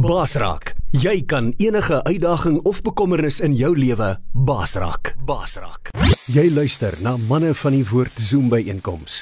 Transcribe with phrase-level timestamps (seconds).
[0.00, 5.10] Basraak, jy kan enige uitdaging of bekommernis in jou lewe basraak.
[5.28, 5.90] Basraak.
[6.32, 9.18] Jy luister na manne van die woord Zoom by einkoms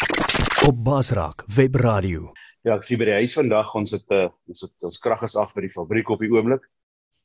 [0.69, 2.30] op Basraak Webradio.
[2.62, 5.27] Ja, ek sien by die huis vandag ons het 'n uh, ons het ons krag
[5.27, 6.62] is af by die fabriek op die oomblik.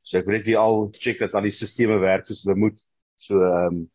[0.01, 2.81] So ek weet jy al check dat al die stelsels werk soos hulle moet.
[3.21, 3.89] So ehm um,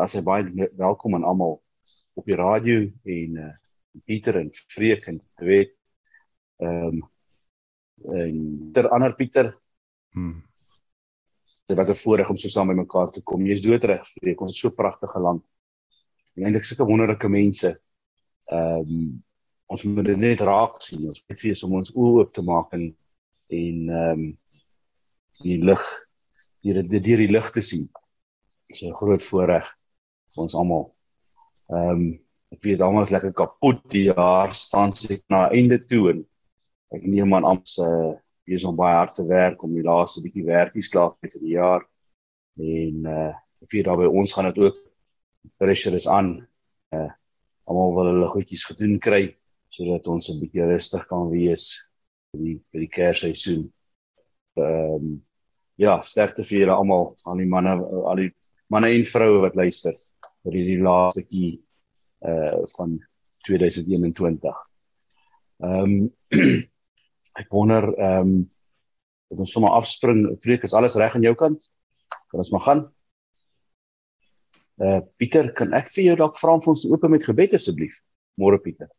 [0.00, 1.60] as jy baie welkom aan almal
[2.16, 3.52] op die radio en uh,
[4.06, 5.76] Pieter en Freek en weet
[6.64, 7.08] ehm um,
[8.04, 9.52] en ter ander Pieter.
[10.12, 10.42] Hmm.
[11.66, 13.46] Dit was 'n voorreg om so saam by mekaar te kom.
[13.46, 14.40] Jy's doodreg, Freek.
[14.40, 15.50] Ons het so pragtige land.
[16.34, 17.80] En eintlik sulke wonderlike mense.
[18.46, 19.24] Ehm um,
[19.66, 21.08] ons moet dit net raak sien.
[21.08, 22.96] Ons moet fees om ons oë oop te maak en
[23.48, 24.38] en ehm um,
[25.42, 25.84] die lig
[26.60, 27.86] hier die deur die lig te sien.
[28.66, 29.66] Dit is 'n groot voorreg
[30.34, 30.94] vir ons almal.
[31.68, 36.10] Ehm um, ek weet almal is lekker kapot die jaar staan sit na einde toe
[36.10, 36.26] en
[36.96, 38.12] ek neem aan amps uh
[38.48, 41.42] hier is om baie hard te werk om die laaste bietjie werkies klaar te vir
[41.44, 41.84] die jaar
[42.58, 44.78] en uh ek weet daar by ons gaan dit ook
[45.60, 46.32] pressure is aan
[46.96, 47.10] uh
[47.70, 49.22] almal wil hulle goedjies gedoen kry
[49.70, 51.66] sodat ons 'n bietjie rustig kan wees
[52.32, 53.66] vir die vir die kersseisoen.
[54.58, 55.10] Ehm um,
[55.80, 57.72] ja, sterkte vir julle almal, al die manne,
[58.10, 58.32] al die
[58.68, 59.94] manne en vroue wat luister
[60.44, 61.52] vir hierdie laaste kie
[62.26, 62.98] uh van
[63.48, 64.60] 2021.
[65.62, 66.10] Ehm um,
[67.38, 68.38] ek wonder ehm um,
[69.30, 70.24] dat ons sommer afspring.
[70.42, 71.62] Vreek is alles reg aan jou kant?
[72.30, 72.80] Kan ons maar gaan?
[74.80, 78.00] Eh uh, Pieter, kan ek vir jou dalk vra om ons oop met gebed asseblief?
[78.40, 78.90] Môre Pieter.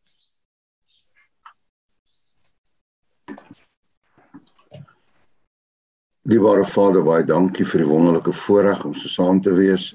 [6.29, 9.89] Liewe Vader, baie dankie vir die wonderlike voorreg om so saam te wees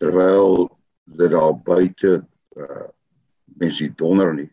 [0.00, 0.70] terwyl
[1.18, 2.22] dit daar buite
[2.56, 2.88] uh
[3.60, 4.48] mense donder nie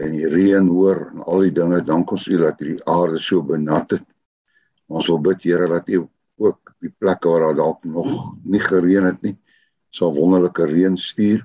[0.00, 3.42] en die reën hoor en al die dinge dank ons U dat hierdie aarde so
[3.44, 4.06] benat het.
[4.88, 6.06] Ons wil bid Here dat U
[6.40, 8.10] ook die plekke waar daar dalk nog
[8.44, 9.36] nie gereën het nie,
[9.92, 11.44] sal wonderlike reën stuur.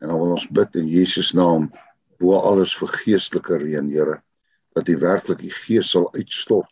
[0.00, 1.68] En dan wil ons bid in Jesus naam
[2.22, 4.20] bo alles vir geestelike reën, Here,
[4.72, 6.70] dat U werklik die Gees sal uitstort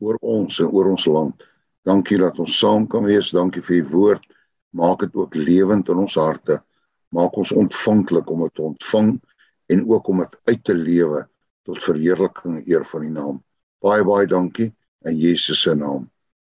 [0.00, 1.42] oor ons en oor ons land.
[1.84, 3.32] Dankie dat ons saam kan wees.
[3.34, 4.24] Dankie vir U woord.
[4.76, 6.60] Maak dit ook lewend in ons harte.
[7.10, 9.16] Maak ons ontvanklik om dit te ontvang
[9.70, 11.24] en ook om dit uit te lewe
[11.68, 13.42] tot verheerliking en eer van die naam.
[13.84, 14.70] Baie baie dankie
[15.08, 16.08] in Jesus se naam.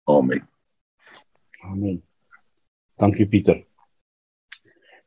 [0.06, 0.44] Amen.
[1.64, 2.02] Amen.
[3.00, 3.62] Dankie Pieter.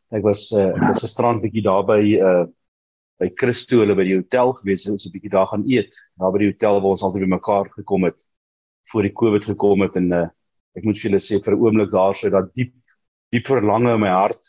[0.10, 2.48] Ek was uh, ek was gisterand bietjie daar by uh
[3.20, 5.96] by Christo hulle by die hotel gewees en ons 'n bietjie daar gaan eet.
[6.20, 8.24] Daar by die hotel waar ons altyd by mekaar gekom het
[8.92, 10.28] voor die Covid gekom het en uh
[10.78, 12.74] ek moet vir julle sê vir 'n oomblik daar sou dat diep
[13.32, 14.44] diep verlange in my hart.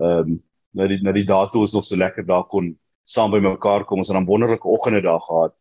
[0.00, 0.38] Ehm um,
[0.74, 3.84] na die na die dae toe ons nog so lekker daar kon saam by mekaar
[3.84, 3.98] kom.
[3.98, 5.54] Ons het 'n wonderlike oggende daar gehad.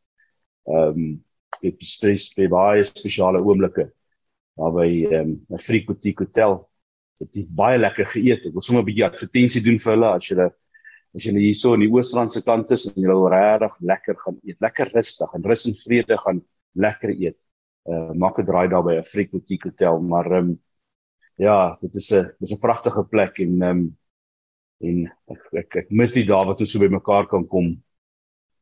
[0.68, 1.24] Ehm um,
[1.62, 3.92] dit stres by baie spesiale oomblikke
[4.58, 6.70] daar by ehm um, 'n Freak Boutique Hotel.
[7.20, 8.46] Dit het baie lekker geëet.
[8.46, 10.50] Ek wil sommer 'n bietjie advertensie doen vir hulle as jy
[11.16, 14.60] as jy hierso in die Oos-Randse kant is en jy wil regtig lekker gaan eet,
[14.62, 16.42] lekker rustig en rus en vrede gaan
[16.76, 17.40] lekker eet.
[17.90, 20.60] Uh maak 'n draai daar by 'n Freak Boutique Hotel, maar ehm um,
[21.38, 23.98] ja, dit is 'n dis 'n pragtige plek en ehm um,
[24.80, 27.74] en ek ek, ek mis die dae wat ons so by mekaar kan kom.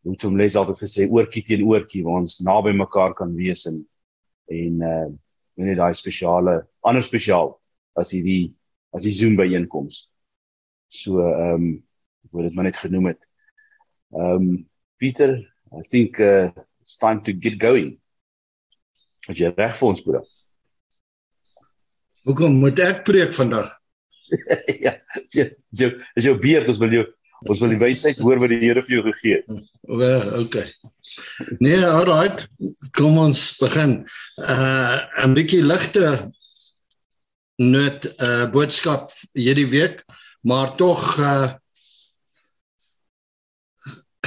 [0.07, 3.83] Moet hom les altyd gesê oortjie teen oortjie waar ons naby mekaar kan wees en
[4.53, 5.07] en uh
[5.57, 7.55] net daai spesiale ander spesiaal
[7.97, 8.53] as hierdie
[8.93, 10.05] as die Zoom byeenkoms.
[10.87, 11.67] So ehm um,
[12.25, 13.21] ek wou dit maar net genoem het.
[14.15, 14.49] Ehm um,
[14.97, 15.37] Pieter,
[15.73, 16.49] I think uh
[16.81, 17.97] it's time to get going.
[19.27, 20.23] Wat jy reg vir ons broer.
[22.27, 23.73] Hoekom moet ek preek vandag?
[24.85, 24.93] ja,
[25.33, 27.05] jy jy is jou beerd ons wil jou
[27.47, 29.65] ons wil die wysheid hoor wat die Here vir jou gegee het.
[29.87, 30.65] Wel, okay.
[31.63, 32.47] Nee, alright.
[32.97, 34.01] Kom ons begin.
[34.41, 36.31] Uh 'n bietjie ligte
[37.57, 40.03] net 'n uh, boodskap hierdie week,
[40.41, 41.53] maar tog uh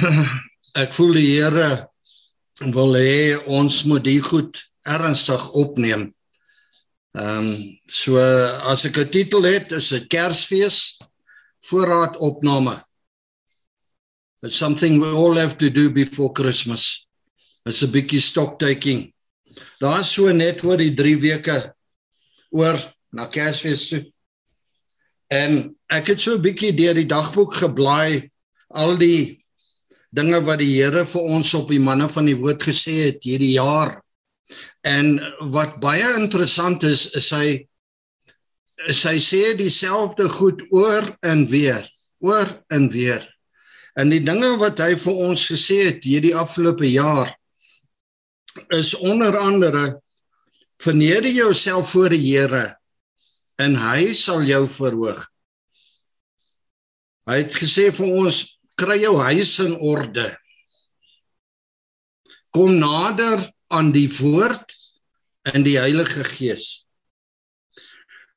[0.83, 1.87] ek voel die Here
[2.73, 6.13] wil hê ons moet dit goed ernstig opneem.
[7.11, 8.15] Ehm um, so
[8.71, 10.97] as ek 'n titel het, is dit Kersfees
[11.67, 12.79] voorraad opname.
[14.41, 17.07] It's something we all have to do before Christmas.
[17.65, 19.13] It's a bietjie stock taking.
[19.79, 21.75] Daar's so net oor die 3 weke
[22.49, 22.79] oor
[23.11, 24.05] na Kersfees toe.
[25.27, 28.31] En ek het so 'n bietjie deur die dagboek geblaai
[28.69, 29.43] al die
[30.11, 33.59] dinge wat die Here vir ons op die manne van die woord gesê het hierdie
[33.59, 34.01] jaar
[34.87, 35.19] En
[35.53, 37.47] wat baie interessant is, is hy
[38.89, 41.85] sy sê dieselfde goed oor en weer,
[42.25, 43.21] oor en weer.
[43.93, 47.29] En die dinge wat hy vir ons gesê het hierdie afgelope jaar
[48.73, 50.01] is onder andere
[50.81, 52.71] verneder jouself voor die Here
[53.61, 55.21] en hy sal jou verhoog.
[57.29, 58.41] Hy het gesê vir ons
[58.79, 60.25] kry jou huis in orde.
[62.51, 64.75] Kom nader aan die woord
[65.53, 66.85] in die Heilige Gees.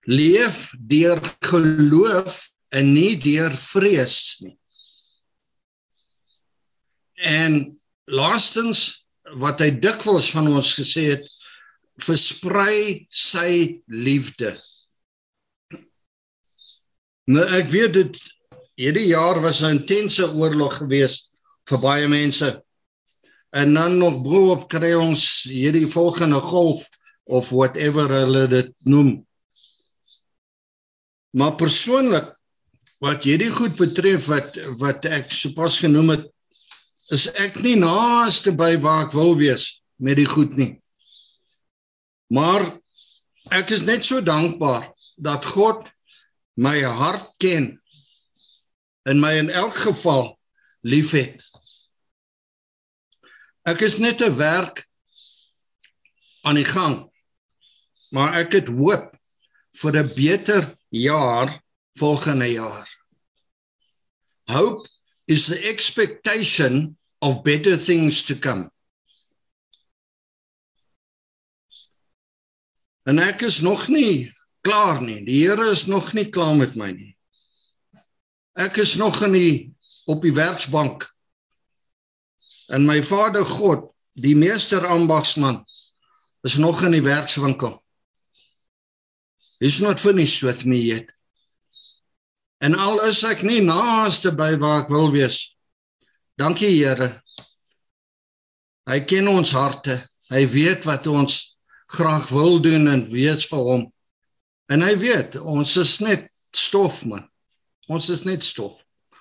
[0.06, 4.56] Leef deur geloof en nie deur vrees nie.
[7.14, 9.06] En laastens
[9.40, 11.26] wat hy dikwels van ons gesê het,
[12.02, 14.54] versprei sy liefde.
[17.30, 18.18] Nou ek weet dit
[18.76, 21.30] hierdie jaar was 'n intense oorlog geweest
[21.68, 22.63] vir baie mense.
[23.54, 26.88] En dan nog boop kry ons hierdie volgende golf
[27.24, 29.16] of whatever hulle dit noem.
[31.34, 32.32] Maar persoonlik
[33.04, 36.30] wat hierdie goed betref wat wat ek sopas genoem het
[37.14, 39.68] is ek nie naaste by waar ek wil wees
[40.02, 40.72] met die goed nie.
[42.32, 42.64] Maar
[43.52, 44.88] ek is net so dankbaar
[45.20, 45.86] dat God
[46.56, 47.74] my hart ken
[49.04, 50.32] en my in elk geval
[50.82, 51.42] liefhet.
[53.64, 54.84] Ek is net 'n werk
[56.44, 57.10] aan die gang.
[58.12, 59.16] Maar ek het hoop
[59.80, 61.48] vir 'n beter jaar
[61.96, 62.88] volgende jaar.
[64.44, 64.88] Hope
[65.24, 68.70] is the expectation of better things to come.
[73.04, 75.24] En ek is nog nie klaar nie.
[75.24, 77.16] Die Here is nog nie klaar met my nie.
[78.52, 79.74] Ek is nog in die
[80.06, 81.13] op die werksbank.
[82.74, 83.86] En my Vader God,
[84.18, 85.62] die meester ambagsman,
[86.42, 87.78] is nog in die werkswinkel.
[89.62, 91.12] He's not finished with me yet.
[92.58, 95.54] En al is ek nie naaste by waar ek wil wees.
[96.40, 97.20] Dankie Here.
[98.90, 100.00] Hy ken ons harte.
[100.32, 101.36] Hy weet wat ons
[101.94, 103.84] graag wil doen en wees vir hom.
[104.72, 106.26] En hy weet, ons is net
[106.56, 107.26] stof man.
[107.92, 108.80] Ons is net stof.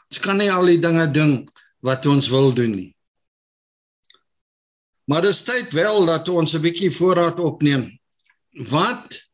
[0.09, 1.35] Ons kan nie al die dinge doen
[1.83, 2.89] wat ons wil doen nie.
[5.05, 7.99] Maar dit is tyd wel dat ons 'n bietjie voorraad opneem.
[8.51, 9.27] Wat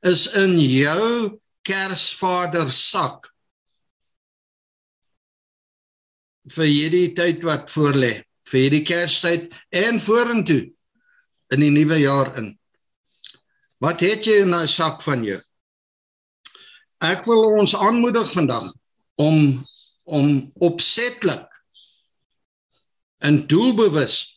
[0.00, 3.34] is in jou Kersvader sak?
[6.52, 8.18] vir hierdie tyd wat voorlê,
[8.48, 10.60] vir hierdie Kerstyd en vorentoe
[11.54, 12.52] in die nuwe jaar in.
[13.80, 15.40] Wat het jy in 'n sak van jou?
[17.00, 18.72] Ek wil ons aanmoedig vandag
[19.16, 19.64] om
[20.04, 21.48] om opsetlik
[23.20, 24.33] en doelbewus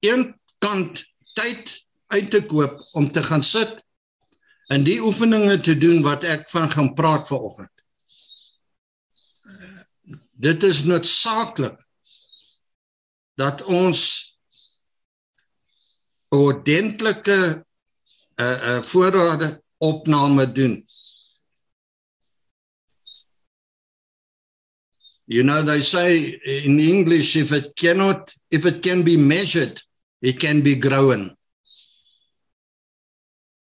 [0.00, 1.04] een kant
[1.34, 3.82] tyd uit te koop om te gaan sit
[4.68, 7.72] en die oefeninge te doen wat ek van gaan praat vanoggend.
[10.38, 11.78] Dit is noodsaaklik
[13.38, 14.02] dat ons
[16.28, 17.38] ordentlike
[18.36, 20.84] uh, uh, voorrade opname doen.
[25.24, 29.82] You know they say in English if it cannot if it can be measured
[30.20, 31.34] it can be grown.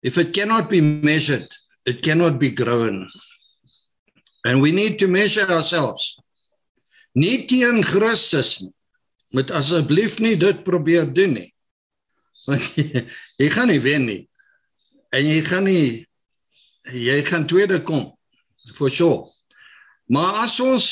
[0.02, 1.48] If it cannot be measured
[1.88, 3.08] it cannot be grown.
[4.44, 6.20] And we need to measure ourselves.
[7.16, 8.74] Nie teen Christus nie.
[9.32, 11.48] Moet asseblief nie dit probeer doen nie.
[12.48, 13.02] Want jy,
[13.36, 14.22] jy gaan nie wen nie
[15.12, 16.06] en jy gaan nie
[16.92, 18.06] jy gaan tweede kom
[18.76, 19.28] for sure.
[20.08, 20.86] Maar as ons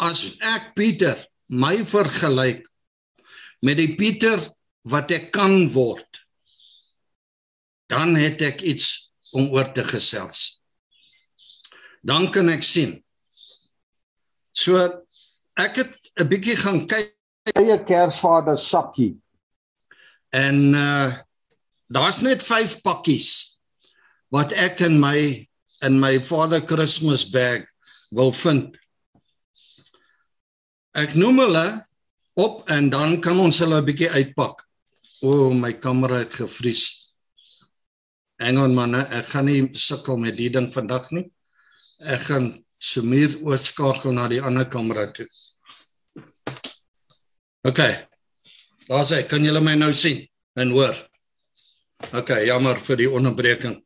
[0.00, 1.20] as ek Pieter
[1.52, 2.64] my vergelyk
[3.60, 4.40] met die Pieter
[4.82, 6.22] wat ek kan word
[7.92, 10.60] dan het ek iets om oor te gesels.
[12.00, 12.96] Dan kan ek sien.
[14.52, 14.80] So
[15.60, 17.12] ek het 'n bietjie gaan kyk
[17.56, 19.16] eie Kersvader sakkie.
[20.32, 21.12] En uh
[21.92, 23.60] daar's net 5 pakkies
[24.32, 25.48] wat ek in my
[25.84, 27.66] in my Father Christmas bag
[28.10, 28.76] wil vind.
[30.96, 31.66] Ek noem hulle
[32.32, 34.64] op en dan kan ons hulle 'n bietjie uitpak.
[35.22, 36.86] O, oh, my kamera het gevries.
[38.42, 41.28] Hang on manne, ek gaan nie sukkel met die ding vandag nie.
[42.02, 42.48] Ek gaan
[42.82, 45.28] sommer oorskakel na die ander kamera toe.
[47.62, 47.80] OK.
[48.88, 49.22] Daar's hy.
[49.30, 50.24] Kan julle my nou sien
[50.58, 50.98] en hoor?
[52.18, 53.76] OK, jammer vir die onderbreking.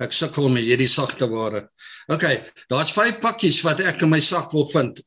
[0.00, 1.66] Ek sukkel met hierdie sagte ware.
[2.08, 2.24] OK,
[2.72, 5.04] daar's 5 pakkies wat ek in my sak wil vind.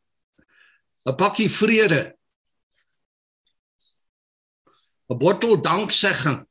[1.07, 2.16] 'n Pakkie vrede.
[5.09, 6.47] 'n Bottel danksegging.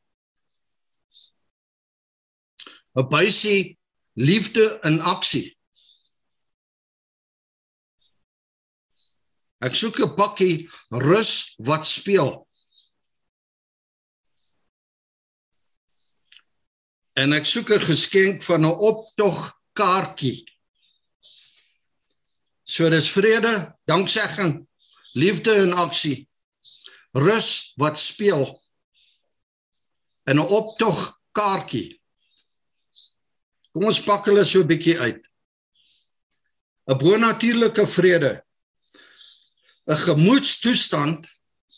[2.97, 3.79] 'n Buisie
[4.15, 5.57] liefde in aksie.
[9.61, 12.47] Ek soek 'n pakkie rus wat speel.
[17.17, 20.45] En ek soek 'n geskenk van 'n optog kaartjie.
[22.65, 24.67] So dis vrede, danksegging,
[25.13, 26.26] liefde in aksie.
[27.17, 28.45] Rus wat speel
[30.29, 32.01] in 'n optog kaartjie.
[33.73, 35.23] Kom ons pak hulle so 'n bietjie uit.
[36.89, 38.43] 'n Bonatuurlike vrede.
[39.89, 41.27] 'n Gemoedstoestand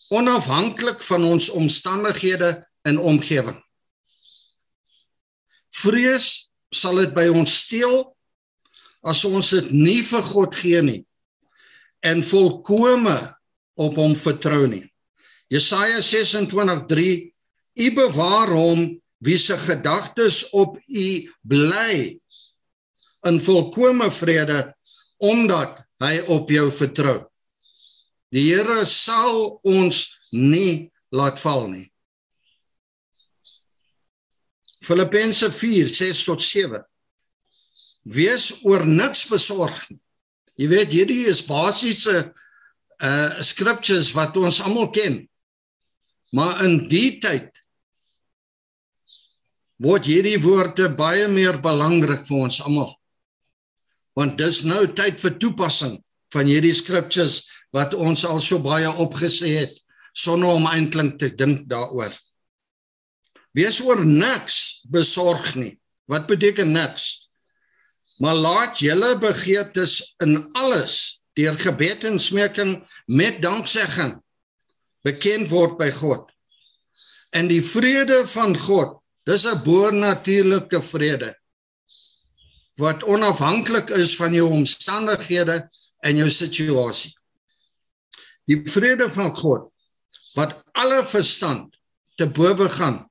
[0.09, 3.65] onafhanklik van ons omstandighede en omgewing.
[5.69, 8.17] Vrees sal dit by ons steel
[9.07, 11.03] as ons dit nie vir God gee nie
[12.01, 13.19] en volkome
[13.79, 14.87] op hom vertrou nie.
[15.49, 17.33] Jesaja 26:3
[17.79, 21.09] U bewaar hom wie se gedagtes op U
[21.43, 22.19] bly
[23.27, 24.75] in volkomme vrede
[25.19, 27.27] omdat hy op jou vertrou.
[28.31, 31.87] Die Here sal ons nie laat val nie.
[34.85, 36.85] Filippense 4:6 tot 7
[38.09, 40.01] Wees oor niks besorg nie.
[40.59, 42.33] Jy weet hierdie is basiese
[42.99, 45.21] uh scriptures wat ons almal ken.
[46.35, 47.49] Maar in die tyd
[49.79, 52.93] word hierdie woorde baie meer belangrik vir ons almal.
[54.19, 55.97] Want dis nou tyd vir toepassing
[56.35, 59.77] van hierdie scriptures wat ons al so baie opgesê het
[60.19, 62.13] sonder om eintlik te dink daaroor.
[63.55, 65.77] Wees oor niks besorg nie.
[66.11, 67.29] Wat beteken niks?
[68.19, 74.17] Maar laat julle begeertes in alles deur gebed en smeking met danksegging
[75.05, 76.27] bekend word by God.
[77.33, 81.37] En die vrede van God Dis 'n bo-natuurlike vrede
[82.81, 85.69] wat onafhanklik is van jou omstandighede
[86.01, 87.13] en jou situasie.
[88.47, 89.69] Die vrede van God
[90.35, 91.77] wat alle verstand
[92.17, 93.03] te bowe gaan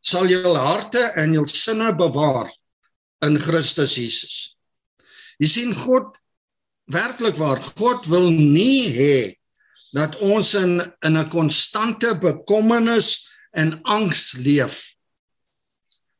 [0.00, 2.50] sal jou harte en jou sinne bewaar
[3.22, 4.56] in Christus Jesus.
[5.38, 6.18] Jy sien God
[6.84, 9.16] werklik waar God wil nie hê
[9.92, 14.96] dat ons in in 'n konstante bekommernis in angs leef.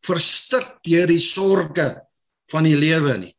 [0.04, 1.96] Verstik deur die sorges
[2.52, 3.36] van die lewe nie.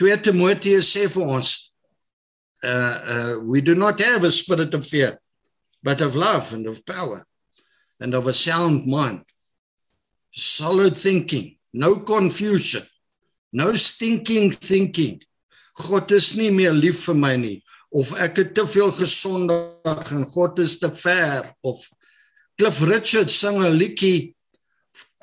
[0.00, 1.74] 2 Timoteus sê vir ons
[2.64, 5.18] uh uh we do not have a spirit of fear
[5.82, 7.26] but of love and of power
[8.00, 9.24] and of a sound mind.
[10.32, 12.82] Solid thinking, no confusion,
[13.52, 15.22] no stinking thinking.
[15.74, 20.26] God is nie meer lief vir my nie of ek het te veel gesondig en
[20.28, 21.88] God is te ver of
[22.58, 24.34] Cliff Richard sing 'n liedjie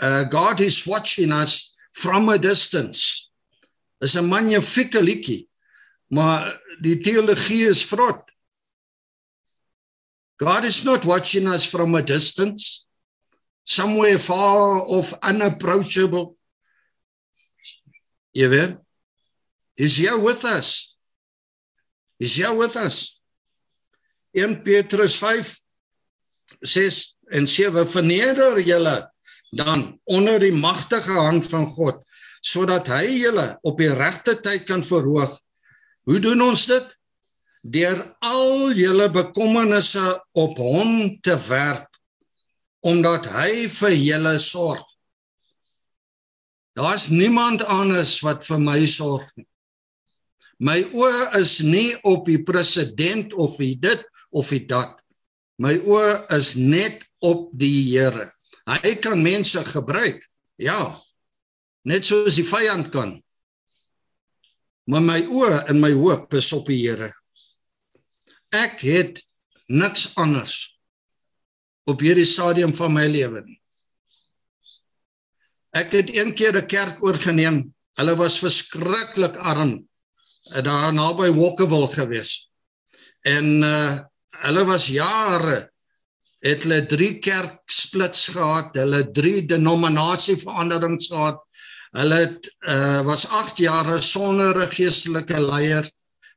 [0.01, 3.29] uh God is watching us from a distance.
[3.99, 5.47] Dis 'n magnifieke liedjie.
[6.07, 8.23] Maar die teologie is vrot.
[10.37, 12.85] God is not watching us from a distance
[13.63, 16.37] somewhere far off unapproachable.
[18.31, 18.77] Jy weet?
[19.75, 20.94] Is hy with us?
[22.19, 23.19] Is hy with us?
[24.35, 25.55] 1 Petrus 5
[26.63, 27.01] 6
[27.35, 28.97] en sewe verneder julle
[29.55, 32.01] dan onder die magtige hand van God
[32.45, 35.33] sodat hy julle op die regte tyd kan verhoog.
[36.05, 36.91] Hoe doen ons dit?
[37.65, 40.03] Deur al julle bekommernisse
[40.37, 41.89] op hom te werp
[42.85, 44.83] omdat hy vir julle sorg.
[46.77, 49.47] Daar's niemand anders wat vir my sorg nie.
[50.63, 54.95] My oë is nie op die president of die dit of die dat.
[55.59, 58.29] My oë is net op die Here.
[58.65, 60.23] Hy kan mense gebruik.
[60.59, 60.95] Ja.
[61.85, 63.17] Net soos die vyand kan.
[64.87, 67.11] Maar my oë en my hoop is op die Here.
[68.55, 69.19] Ek het
[69.67, 70.55] niks anders
[71.85, 73.59] op hierdie stadium van my lewe nie.
[75.75, 77.73] Ek het een keer 'n kerk oorgeneem.
[77.99, 79.83] Hulle was verskriklik arm
[80.45, 82.51] daar naby Walkerville gewees.
[83.21, 84.03] En uh
[84.35, 85.71] hulle was jare
[86.43, 91.39] het hulle drie kerksplits gehad, hulle drie denominasieveranderings gehad.
[91.95, 95.89] Hulle het uh, was 8 jare sonder 'n geestelike leier.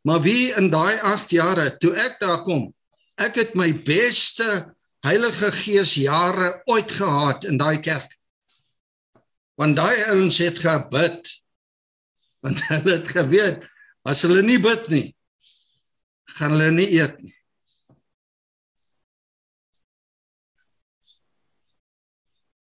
[0.02, 2.74] Maar wie in daai 8 jare toe ek daar kom,
[3.16, 4.74] ek het my beste
[5.04, 8.16] Heilige Gees jare ooit gehad in daai kerk.
[9.54, 11.42] Want daai ouens het gebid.
[12.40, 13.66] Want hulle het geweet
[14.08, 15.06] as hulle nie bid nie,
[16.38, 17.34] gaan hulle nie eet nie.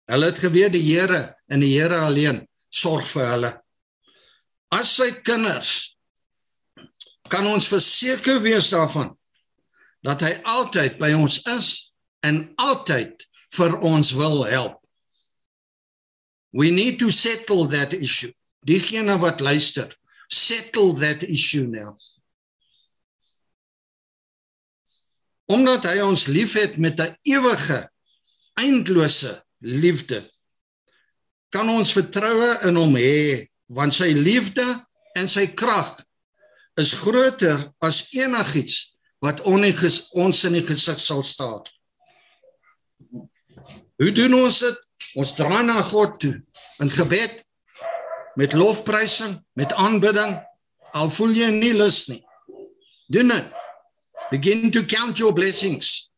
[0.09, 1.21] Hulle het geweet die Here
[1.53, 2.41] en die Here alleen
[2.73, 3.53] sorg vir hulle.
[4.75, 5.95] As sy kinders
[7.29, 9.13] kan ons verseker wees daarvan
[10.07, 11.69] dat hy altyd by ons is
[12.25, 13.25] en altyd
[13.57, 14.81] vir ons wil help.
[16.57, 18.33] We need to settle that issue.
[18.65, 19.93] Diegene wat luister,
[20.29, 21.97] settle that issue now.
[25.49, 27.89] Omdat hy ons liefhet met 'n ewige,
[28.55, 30.21] eindelose liefde,
[31.49, 34.65] kan ons vertroue in hom hê, want sy liefde
[35.17, 35.97] en sy krag
[36.77, 38.95] is groter as enigiets
[39.25, 41.65] wat ons in die gesig sal staan.
[43.99, 44.77] Hoe doen ons dit?
[45.19, 46.37] Ons draai na God toe
[46.83, 47.41] in gebed
[48.39, 50.37] met lofprysing, met aanbidding.
[50.95, 52.21] Al voel jy nie lus nie.
[53.11, 53.51] Doen dit.
[54.31, 56.13] Begin to count your blessings.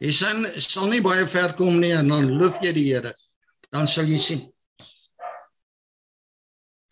[0.00, 3.12] Jy sal, sal nie baie ver kom nie en dan loof jy die Here.
[3.74, 4.42] Dan sal jy sien.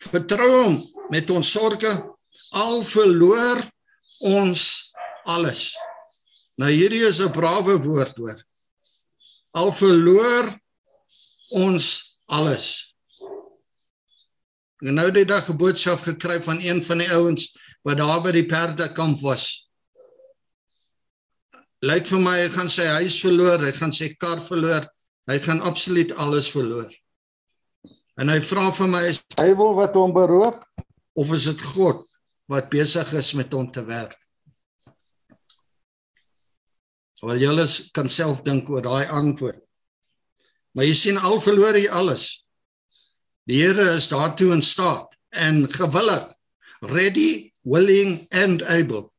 [0.02, 0.78] Vertrou hom
[1.14, 1.92] met ons sorge
[2.52, 3.62] al verloor
[4.20, 4.62] ons
[5.24, 5.70] alles.
[6.60, 8.38] Nou hierdie is 'n brawe woord hoor.
[9.54, 10.52] Al verloor
[11.50, 12.91] ons alles.
[14.82, 18.32] En nou het ek 'n boodskap gekry van een van die ouens wat daar by
[18.32, 19.68] die perdekamp was.
[21.82, 24.86] Lyk vir my hy gaan sy huis verloor, hy gaan sy kar verloor,
[25.26, 26.90] hy gaan absoluut alles verloor.
[28.20, 30.58] En hy vra vir my is hy wil wat hom beroof
[31.14, 32.04] of is dit God
[32.46, 34.18] wat besig is met hom te werk?
[37.22, 39.60] Wel julle kan self dink oor daai antwoord.
[40.74, 42.41] Maar jy sien al verloor jy alles.
[43.50, 46.28] Die Here is daartoe in staat en gewillig,
[46.80, 49.10] ready, willing and able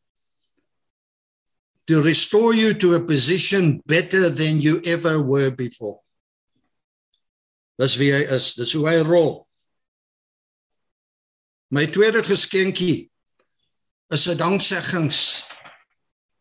[1.87, 5.99] to restore you to a position better than you ever were before.
[7.79, 9.41] Dis wie hy is, dis hoe hy rol.
[11.73, 13.09] My tweede geskenkie
[14.13, 15.43] is 'n dankseggings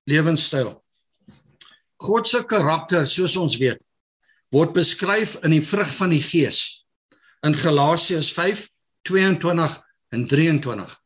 [0.07, 0.79] lewenstyl.
[1.99, 3.81] God se karakter, soos ons weet,
[4.53, 6.82] word beskryf in die vrug van die Gees
[7.43, 11.01] in Galasiërs 5:22 en 23.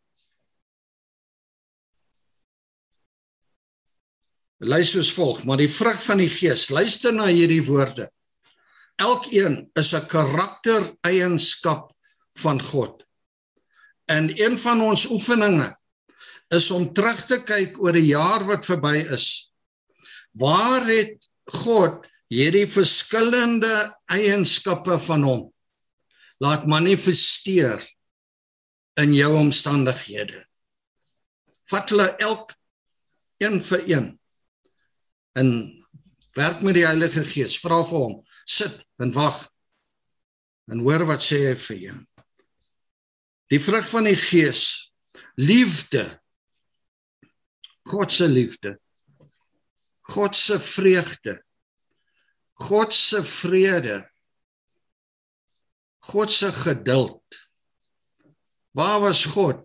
[4.58, 8.10] Luister soos volg, maar die vrug van die Gees, luister na hierdie woorde.
[8.96, 11.92] Elkeen is 'n karaktereienskap
[12.40, 13.04] van God.
[14.04, 15.76] En een van ons oefeninge
[16.48, 19.52] is om terug te kyk oor die jaar wat verby is
[20.36, 25.42] waar het God hierdie verskillende eienskappe van hom
[26.42, 27.82] laat manifesteer
[29.00, 30.42] in jou omstandighede.
[31.70, 32.54] Vat hulle elk
[33.42, 34.06] een vir een
[35.36, 35.50] en
[36.36, 37.58] werk met die Heilige Gees.
[37.60, 39.42] Vra vir hom, sit en wag
[40.72, 41.96] en hoor wat sê hy vir jou.
[43.52, 44.92] Die vrug van die Gees,
[45.38, 46.04] liefde.
[47.86, 48.74] God se liefde.
[50.10, 51.36] God se vreugde.
[52.66, 54.00] God se vrede.
[56.06, 57.22] God se geduld.
[58.70, 59.64] Waar was God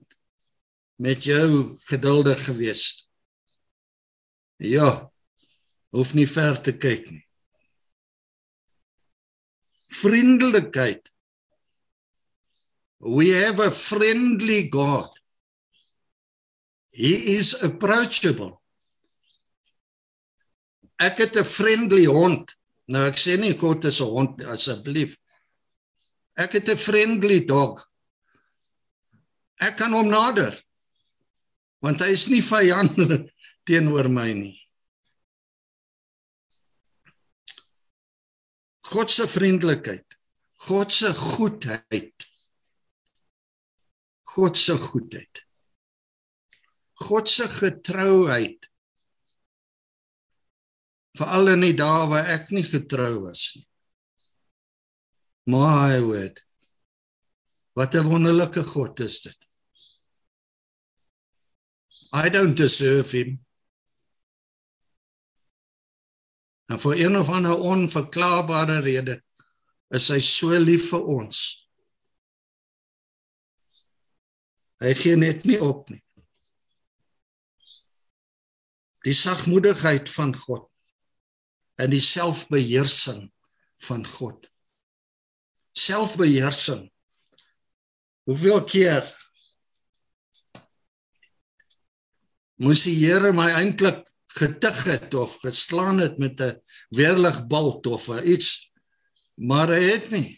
[0.96, 3.06] met jou geduldig geweest?
[4.58, 5.12] Ja.
[5.92, 7.26] Hoef nie ver te kyk nie.
[9.92, 11.12] Vriendelikheid.
[13.02, 15.10] We have a friendly God.
[16.96, 18.62] He is approachable.
[21.02, 22.56] Ek het 'n friendly hond.
[22.88, 25.18] Nou ek sê nie God is 'n hond asseblief.
[26.42, 27.86] Ek het 'n friendly dog.
[29.62, 30.56] Ek kan hom nader.
[31.82, 33.30] Want hy is nie vyandelik
[33.68, 34.58] teenoor my nie.
[38.92, 40.06] God se vriendelikheid.
[40.68, 42.28] God se goedheid.
[44.34, 45.46] God se goedheid.
[47.02, 48.68] God se getrouheid
[51.18, 53.66] veral in die dae waar ek nie getrou was nie.
[55.46, 56.42] My word.
[57.74, 59.38] Wat 'n wonderlike God is dit.
[62.14, 63.46] I don't deserve him.
[66.68, 69.24] En vir een of ander onverklaarbare rede
[69.90, 71.40] is hy so lief vir ons.
[74.82, 76.04] Hy gee net nie op nie.
[79.08, 80.68] Die sagmoedigheid van God
[81.82, 83.32] in die selfbeheersing
[83.88, 84.51] van God.
[85.72, 86.88] Selfbeheersing.
[88.28, 89.08] Hoeveel keer
[92.62, 94.04] moes die Here my eintlik
[94.38, 98.72] getig het of geslaan het met 'n weerligbalt of iets
[99.36, 100.38] maar hy het nie.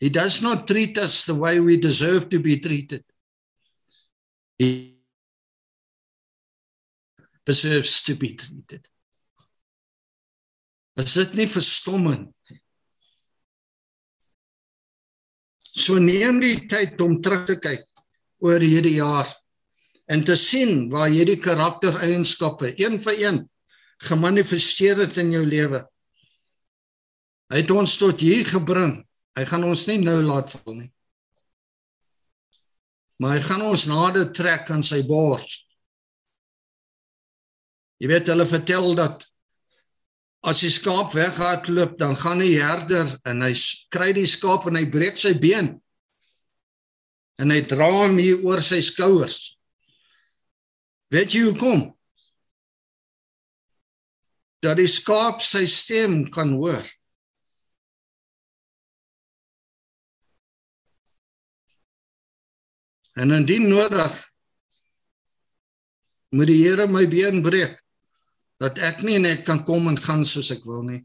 [0.00, 3.04] He does not treat us the way we deserve to be treated.
[4.58, 5.00] He
[7.46, 8.86] deserves to be treated.
[10.96, 12.63] Is dit nie verstommend nie?
[15.74, 17.82] So neem die tyd om terug te kyk
[18.44, 19.30] oor hierdie jaar
[20.06, 23.40] en te sien waar hierdie karaktereienskappe een vir een
[24.04, 25.80] gemanifesteer het in jou lewe.
[27.50, 28.98] Hy het ons tot hier gebring.
[29.34, 30.90] Hy gaan ons nie nou laat val nie.
[33.22, 35.62] Maar hy gaan ons nader trek aan sy bors.
[38.02, 39.26] Jy weet hulle vertel dat
[40.44, 43.52] as die skaap weghardloop, dan gaan die herder en hy
[43.92, 45.72] kry die skaap en hy breek sy been.
[47.40, 49.54] En hy dra hom hier oor sy skouers.
[51.14, 51.86] Weet jy hoekom?
[54.64, 56.84] Dat die skaap sy stem kan hoor.
[63.16, 64.20] En indien nodig
[66.34, 67.78] moet die Here my been breek
[68.64, 71.02] dat ek nie net kan kom en gaan soos ek wil nie.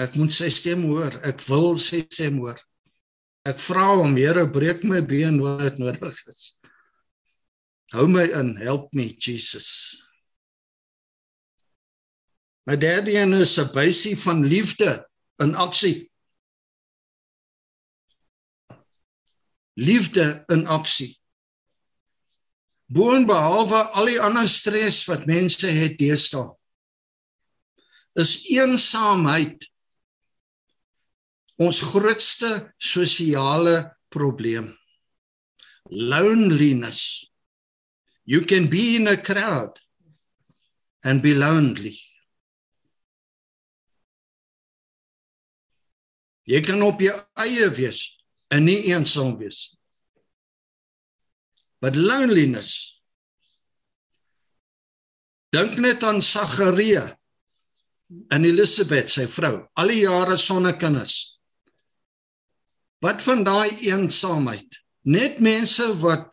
[0.00, 1.16] Ek moet sy stem hoor.
[1.26, 2.60] Ek wil sy stem hoor.
[3.48, 6.54] Ek vra hom, Here, breek my been waar dit nodig is.
[7.90, 9.70] Hou my in, help me Jesus.
[12.68, 15.08] My derde een is 'n basie van liefde
[15.42, 16.12] in aksie.
[19.74, 21.19] Liefde in aksie.
[22.90, 26.48] Boonbehalwe al die ander stres wat mense het deesdae
[28.18, 29.68] is eensaamheid
[31.62, 32.50] ons grootste
[32.82, 33.76] sosiale
[34.10, 34.72] probleem.
[35.90, 37.30] Loneliness.
[38.24, 39.78] You can be in a crowd
[41.04, 41.94] and be lonely.
[46.50, 48.02] Jy kan op jou eie wees
[48.50, 49.79] en nie eensaam wees nie
[51.80, 53.00] but loneliness.
[55.50, 57.08] Dink net aan Sagaria
[58.30, 61.16] en Elisabeth, sy vrou, al die jare sonder kinders.
[63.00, 64.76] Wat van daai eensaamheid?
[65.08, 66.28] Net mense wat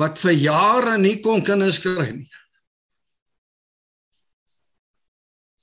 [0.00, 2.30] wat vir jare nie kon kinders kry nie.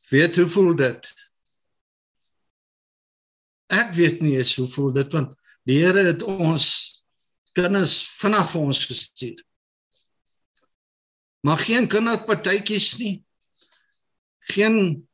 [0.10, 1.10] Weet hoe voel dit?
[3.70, 5.36] Ek weet nie eens hoe voel dit want
[5.68, 6.70] die Here het ons
[7.56, 9.40] kinders vinnig vir ons gestuur.
[11.46, 13.16] Maar geen kinderpartytjies nie.
[14.52, 15.08] Geen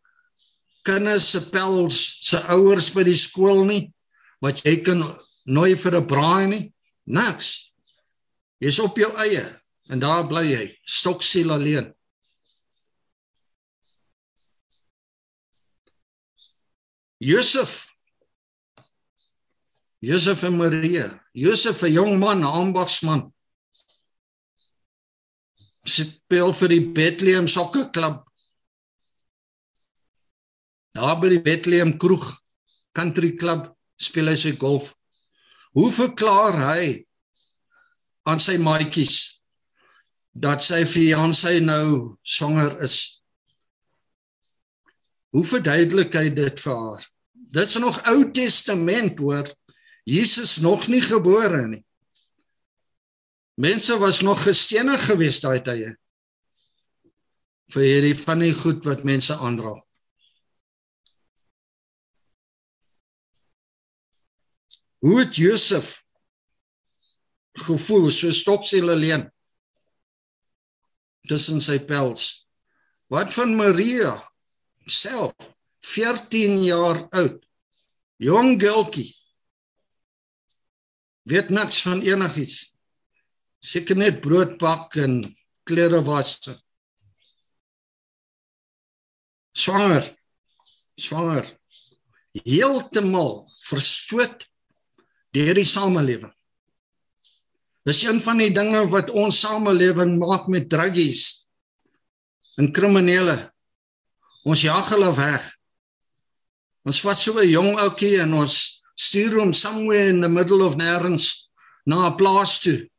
[0.85, 3.83] kinders se pels se ouers by die skool nie
[4.43, 5.01] wat jy kan
[5.45, 6.73] nooi vir 'n braai nie.
[7.05, 7.73] Niks.
[8.59, 9.45] Jy's op jou eie
[9.89, 11.93] en daar bly jy, stoksiel alleen.
[17.17, 17.94] Josef
[20.05, 21.07] Josef en Maria.
[21.33, 23.33] Josef 'n jong man, ambagsman.
[25.85, 28.21] Speel vir die Bethlehem sokkerklub.
[30.95, 32.25] Daar by die Bethlehem kroeg,
[32.93, 34.93] country club, speel hy sy golf.
[35.75, 37.05] Hoe verklaar hy
[38.29, 39.41] aan sy maatjies
[40.31, 43.21] dat sy fiancé nou swanger is?
[45.35, 47.03] Hoe verduidelik hy dit vir haar?
[47.33, 49.49] Dit's nog Ou Testament hoor.
[50.05, 51.83] Jesus nog nie gebore nie.
[53.57, 55.95] Mense was nog gestenig geweest daai tye.
[57.73, 59.73] vir hierdie van die goed wat mense aandra.
[65.05, 65.99] Hoe het Josef
[67.65, 69.27] gevoel so stoksiel alleen
[71.29, 72.45] tussen sy pels?
[73.09, 74.15] Wat van Maria
[74.85, 75.33] self
[75.85, 77.41] 14 jaar oud?
[78.21, 79.11] Jong geltjie
[81.29, 82.69] weet niks van enigiets.
[83.65, 85.21] Seker net brood bak en
[85.65, 86.37] klere was.
[89.55, 90.05] Swanger.
[91.01, 91.47] Swanger.
[92.43, 94.45] Heeltemal verstoot
[95.35, 96.31] deur die samelewing.
[97.85, 101.47] Dis een van die dinge wat ons samelewing maak met druggies
[102.57, 103.37] en kriminele.
[104.45, 105.45] Ons jag hulle weg.
[106.85, 108.55] Ons vat so 'n jong ouetjie en ons
[108.95, 111.49] stuur hom somewhere in the middle of nêrens
[111.85, 112.89] na 'n plaas toe.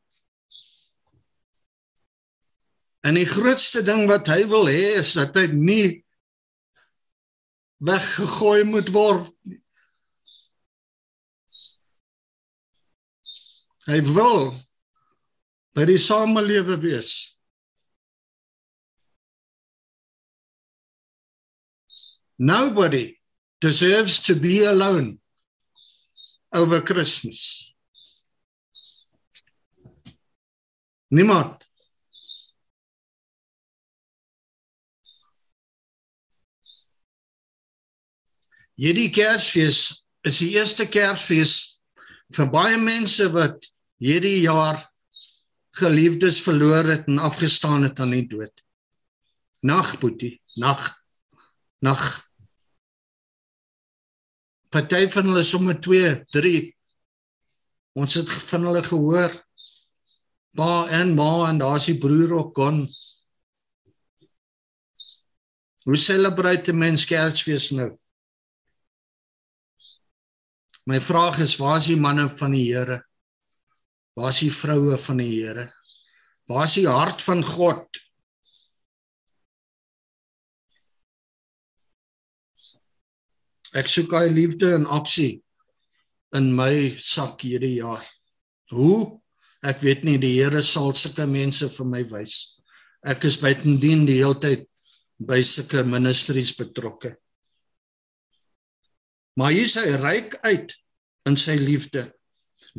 [3.07, 6.05] En die grootste ding wat hy wil hê is dat hy nie
[7.79, 9.31] weggegooi moet word.
[13.87, 14.57] Hy wil
[15.77, 17.13] by die samelewe wees.
[22.39, 23.17] Nobody
[23.61, 25.21] deserves to be alone
[26.51, 27.75] over Christmas.
[31.09, 31.63] Niemand.
[38.77, 41.81] Hierdie Kersfees is die eerste Kersfees
[42.37, 43.71] vir baie mense wat
[44.03, 44.83] hierdie jaar
[45.77, 48.53] geliefdes verloor het en afgestaan het aan die dood.
[49.63, 50.93] Nag Boetie, nag.
[51.81, 52.26] Nag.
[54.71, 56.63] Party van hulle somme 2, 3.
[57.97, 59.35] Ons het van hulle gehoor.
[60.57, 62.87] Pa en ma en daar's die broer ook kon.
[65.87, 67.93] Hoe celebrate mense Kersfees nou?
[70.87, 73.01] My vraag is waar is die manne van die Here?
[74.19, 75.69] Waar is die vroue van die Here?
[76.51, 78.06] Waar is die hart van God?
[83.77, 85.43] Ek soek hy liefde en aksie
[86.37, 88.07] in my sak hierdie jaar.
[88.73, 89.19] Hoe?
[89.67, 92.57] Ek weet nie die Here sal sulke mense vir my wys.
[93.05, 94.65] Ek is buitendien die hele tyd
[95.21, 97.15] by sulke ministries betrokke.
[99.37, 100.73] Maar hier sy ryk uit
[101.29, 102.07] in sy liefde.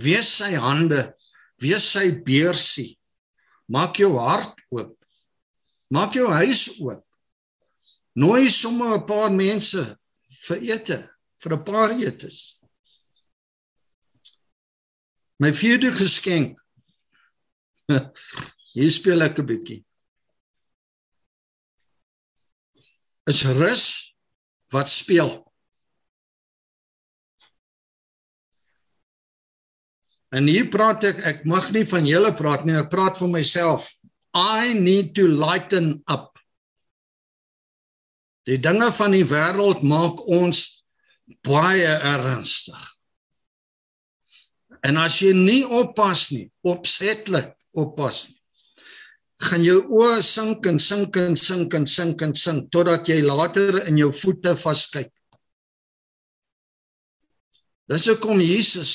[0.02, 1.12] Wees sy hande,
[1.62, 2.96] wees sy beursie.
[3.70, 4.96] Maak jou hart oop.
[5.94, 7.04] Maak jou huis oop.
[8.18, 9.86] Nooi sommer 'n paar mense
[10.48, 10.98] vir ete,
[11.44, 12.60] vir 'n paar etes.
[15.40, 16.58] My vierde geskenk.
[18.78, 19.82] Hier speel ek 'n bietjie.
[23.28, 24.16] Is rus
[24.72, 25.44] wat speel.
[30.36, 33.88] En hier praat ek, ek mag nie van julle praat nie, ek praat vir myself.
[34.36, 36.37] I need to lighten up.
[38.48, 40.64] Die dinge van die wêreld maak ons
[41.44, 42.80] baie ernstig.
[44.88, 48.38] En as jy nie oppas nie, opsetlik oppas nie,
[49.50, 53.84] gaan jou oë sink en sink en sink en sink en sink totdat jy later
[53.84, 55.12] in jou voete vaskyk.
[57.88, 58.94] Dis hoekom Jesus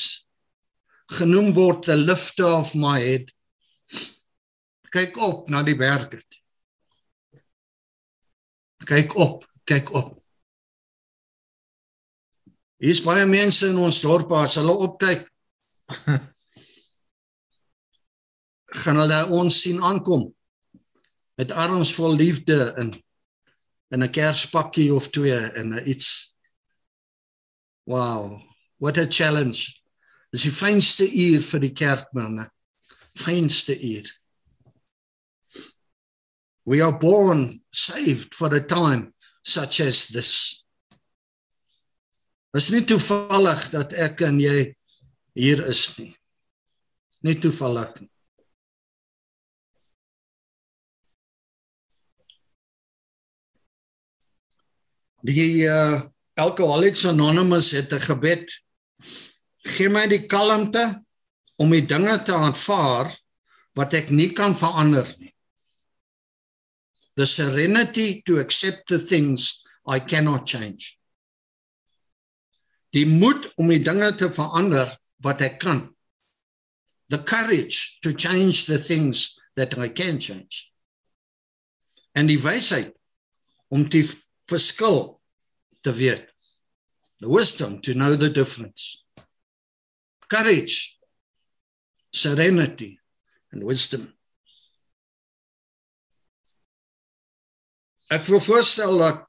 [1.13, 3.29] genoem word the lifter of my head.
[4.93, 6.21] Kyk op na die berge.
[8.85, 10.11] Kyk op, kyk op.
[12.83, 15.27] Hier's baie mense in ons dorp as hulle opkyk.
[18.83, 20.23] gaan hulle ons sien aankom
[21.37, 22.89] met arms vol liefde in
[23.93, 26.33] in 'n kerspakkie of twee en iets
[27.85, 28.41] wow
[28.81, 29.83] what a challenge
[30.33, 32.47] Dis die fynste uur vir die kerkmanne.
[33.13, 34.07] Fynste uur.
[36.65, 40.63] We are born saved for a time such as this.
[42.53, 44.75] Is nie toevallig dat ek en jy
[45.35, 46.13] hier is nie.
[47.25, 48.09] Nie toevallig nie.
[55.23, 56.03] Die uh,
[56.35, 58.51] Alcoholics Anonymous het 'n gebed
[59.63, 60.83] gee my die kalmte
[61.57, 63.11] om die dinge te aanvaar
[63.77, 65.32] wat ek nie kan verander nie.
[67.15, 70.97] The serenity to accept the things I cannot change.
[72.93, 74.89] Die moed om die dinge te verander
[75.25, 75.87] wat ek kan.
[77.09, 80.69] The courage to change the things that I can change.
[82.15, 82.93] En die wysheid
[83.73, 84.05] om die
[84.49, 85.19] verskil
[85.81, 86.29] te weet.
[87.21, 89.03] The wisdom to know the difference
[90.33, 90.97] courage,
[92.11, 92.99] serenity,
[93.51, 94.13] and wisdom.
[98.13, 99.23] Ek wil voorstel dat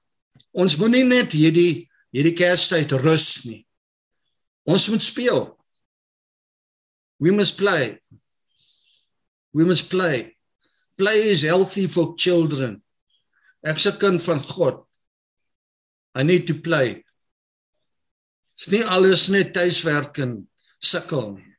[0.52, 3.64] ons moenie net hierdie hierdie Kerstyd rus nie.
[4.70, 5.48] Ons moet speel.
[7.18, 7.98] We must play.
[9.54, 10.36] We must play.
[10.98, 12.78] Play is healthy for children.
[13.66, 14.84] Ek se kind van God.
[16.14, 17.00] I need to play.
[18.54, 20.36] Dis nie alles net tuiswerk en
[20.78, 21.50] sukkel nie.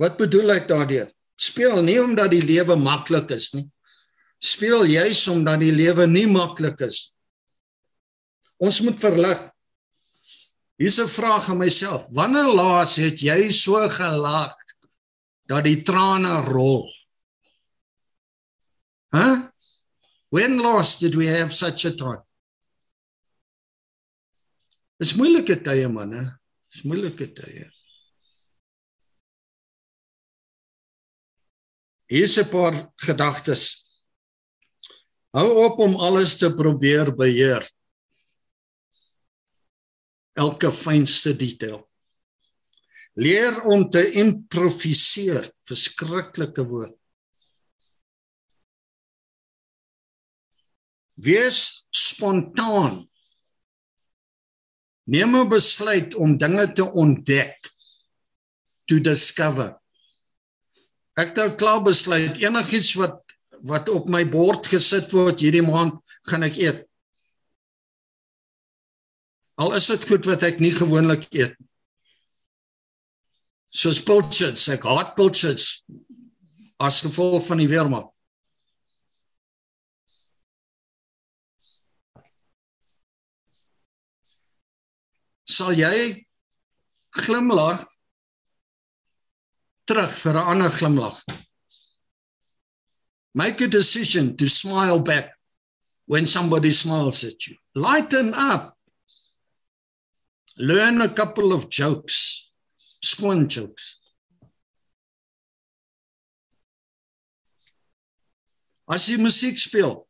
[0.00, 1.10] Wat bedoel ek daardeur?
[1.36, 3.66] Speel nie omdat die lewe maklik is nie.
[4.44, 7.14] Speel juis omdat die lewe nie maklik is.
[8.60, 9.40] Ons moet verlig.
[10.76, 12.08] Hier's 'n vraag aan myself.
[12.10, 14.54] Wanneer laas het jy so gelag
[15.46, 16.90] dat die trane rol?
[19.14, 19.18] Hæ?
[19.18, 19.50] Huh?
[20.34, 22.24] When last did we have such a time?
[24.98, 26.40] Dis moeilike tye manne.
[26.72, 27.70] Dis moeilike tye.
[32.10, 33.83] Hier is 'n paar gedagtes.
[35.34, 37.64] Hou op om alles te probeer beheer.
[40.38, 41.80] Elke fynste detail.
[43.14, 46.94] Leer om te improviseer, verskriklike woord.
[51.14, 53.04] Wees spontaan
[55.04, 57.68] Neem 'n besluit om dinge te ontdek.
[58.84, 59.76] To discover.
[61.16, 63.23] Ek het nou klaar besluit enigiets wat
[63.64, 65.96] wat op my bord gesit word hierdie maand
[66.28, 66.82] gaan ek eet.
[69.60, 71.68] Al is dit goed wat ek nie gewoonlik eet nie.
[73.74, 75.82] Soos pilchards, ek haat pilchards
[76.78, 78.12] as gevolg van die weermaak.
[85.50, 86.22] Sal jy
[87.18, 87.82] glimlag
[89.90, 91.18] terug vir 'n ander glimlag?
[93.34, 95.32] Make a decision to smile back
[96.06, 97.56] when somebody smiles at you.
[97.74, 98.76] Lighten up.
[100.56, 102.48] Learn a couple of jokes,
[103.02, 103.98] skoon jokes.
[108.88, 110.04] As jy musiek speel,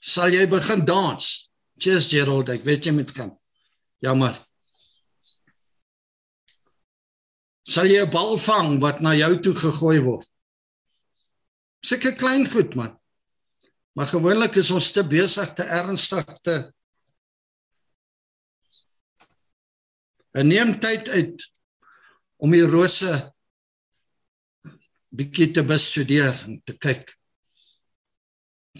[0.00, 1.26] sal jy begin dans.
[1.82, 3.32] Cheers Gerald, ek weet jy moet gaan.
[4.00, 4.38] Jammer.
[7.66, 10.28] Sal jy 'n bal vang wat na jou toe gegooi word?
[11.84, 12.94] Seker klein goed man.
[13.94, 16.56] Maar gewoonlik is ons te besig te ernstig te
[20.34, 21.44] En neem tyd uit
[22.42, 23.12] om die rose
[25.14, 27.12] bietjie te bestudeer en te kyk.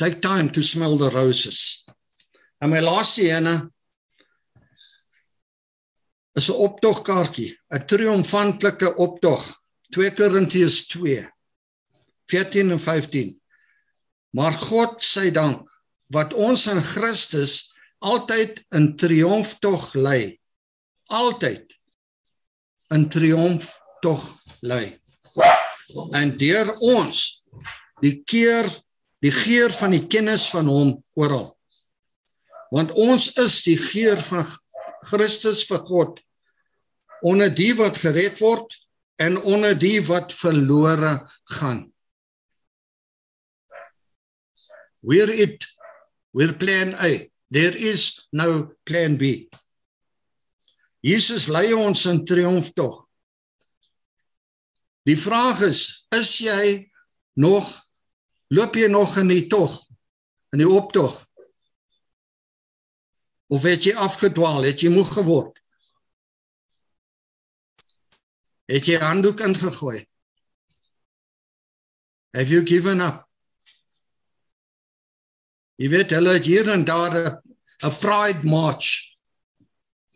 [0.03, 1.85] Take time to smell the roses.
[2.59, 3.55] En my laaste ene
[6.35, 9.63] is 'n optogkaartjie, 'n triomfantelike optog.
[9.95, 11.34] 2 Korintiërs 2
[12.31, 13.33] 14 en 15.
[14.35, 15.69] Maar God sy dank
[16.15, 20.35] wat ons in Christus altyd in triomftog lei.
[21.13, 21.73] Altyd
[22.95, 24.27] in triomftog
[24.61, 24.97] lei.
[26.17, 27.21] En deur ons
[28.03, 28.69] die keer
[29.25, 31.55] die geur van die kennis van hom oral.
[32.75, 34.45] Want ons is die geur van
[35.09, 36.21] Christus vir God
[37.25, 38.75] onder die wat gered word
[39.23, 41.17] en onder die wat verlore
[41.57, 41.94] gaan.
[45.05, 45.65] We're it
[46.33, 47.31] we're plan A.
[47.51, 49.49] There is no plan B.
[51.05, 53.05] Jesus lei ons in triomftog.
[55.05, 56.89] Die vraag is, is jy
[57.37, 57.69] nog
[58.55, 59.73] Loop jy nog in die tog?
[60.53, 61.17] In die optog?
[63.51, 64.67] Of het jy afgedwaal?
[64.69, 65.59] Het jy moeg geword?
[68.71, 70.05] Het jy handdoek ingegooi?
[72.35, 73.25] Have you given up?
[75.81, 77.43] Jy weet hulle het hier en daar
[77.83, 79.17] 'n pride march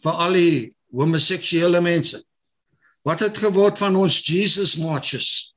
[0.03, 2.23] vir al die homoseksuele mense.
[3.03, 5.55] Wat het geword van ons Jesus marches?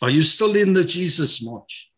[0.00, 1.92] Are you still in the Jesus march?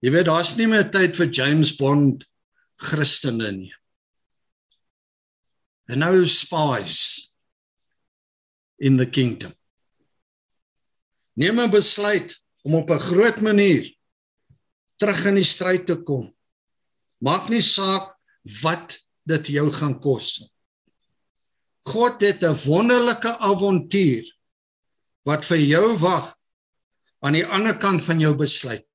[0.00, 2.24] Jy weet daar's nie meer tyd vir James Bond
[2.80, 3.74] Christene nie.
[5.88, 7.29] And no spies
[8.80, 9.54] in the kingdom.
[11.36, 13.96] Neem 'n besluit om op 'n groot manier
[14.96, 16.34] terug in die stryd te kom.
[17.18, 18.16] Maak nie saak
[18.62, 20.50] wat dit jou gaan kos nie.
[21.88, 24.24] God het 'n wonderlike avontuur
[25.24, 26.36] wat vir jou wag
[27.20, 28.86] aan die ander kant van jou besluit.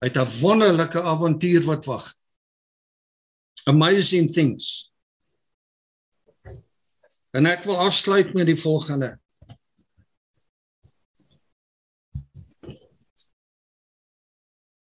[0.00, 2.14] Hy het 'n wonderlike avontuur wat wag.
[3.64, 4.91] Amazing things.
[7.32, 9.14] En ek wil afsluit met die volgende.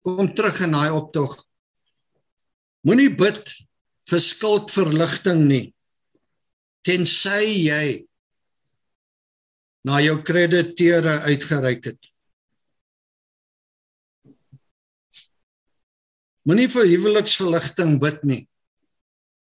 [0.03, 1.37] Kom terug in daai optog.
[2.83, 3.47] Moenie bid
[4.11, 5.65] vir skuldverligting nie
[6.83, 7.85] tensy jy
[9.87, 12.09] na jou krediteure uitgereik het.
[16.43, 18.41] Moenie vir huweliksverligting bid nie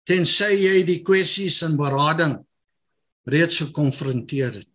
[0.06, 2.38] tensy jy die kwessies in berading
[3.24, 4.70] reeds gekonfronteer het.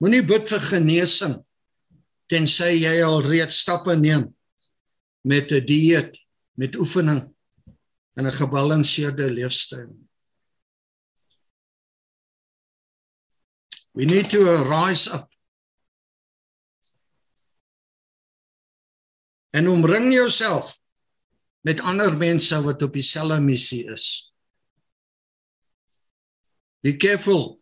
[0.00, 1.36] Moenie bid vir genesing
[2.28, 4.26] tensy jy al reeds stappe neem
[5.24, 6.16] met 'n dieet
[6.54, 7.22] met oefening
[8.16, 10.06] en 'n gebalanseerde leefstyl.
[13.92, 15.28] We need to rise up.
[19.50, 20.78] En omring jouself
[21.60, 24.35] met ander mense wat op dieselfde missie is.
[26.82, 27.60] Be careful.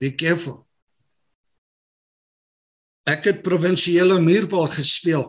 [0.00, 0.66] Be careful.
[3.08, 5.24] Ek het provinsiale muurbal gespeel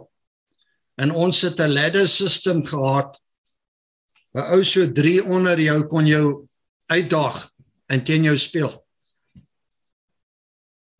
[1.02, 3.18] en ons het 'n ladder system gehad.
[4.36, 6.48] 'n Ou so 3 onder jou kon jou
[6.86, 7.52] uitdaag
[7.88, 8.86] en teen jou speel.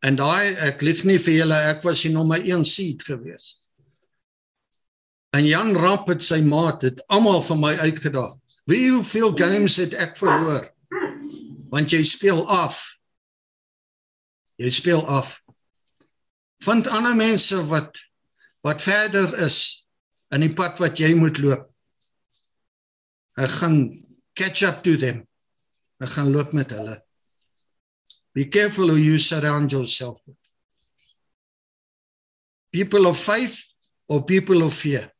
[0.02, 3.62] En daai ek lieg nie vir julle, ek was die nommer 1 seed gewees.
[5.32, 8.34] En Jan Rapp het sy maat het almal vir my uitgedaag.
[8.66, 10.71] Wie hoeveel games het ek verloor?
[11.72, 12.76] Want jy speel af.
[14.60, 15.38] Jy speel af.
[16.62, 17.96] Vind ander mense wat
[18.62, 19.56] wat verder is
[20.30, 21.64] in die pad wat jy moet loop.
[23.40, 23.78] Ek gaan
[24.38, 25.24] catch up to them.
[25.98, 27.00] Ek gaan loop met hulle.
[28.36, 30.38] Be careful who you surround yourself with.
[32.70, 33.58] People of faith
[34.06, 35.10] or people of fear.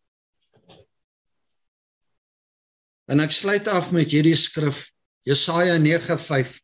[3.10, 4.91] En ek sluit af met hierdie skrif
[5.22, 6.60] Jesaja 9:5.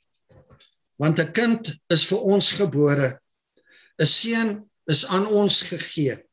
[0.96, 3.20] Want 'n kind is vir ons gebore.
[3.98, 6.24] 'n Seun is aan ons gegee.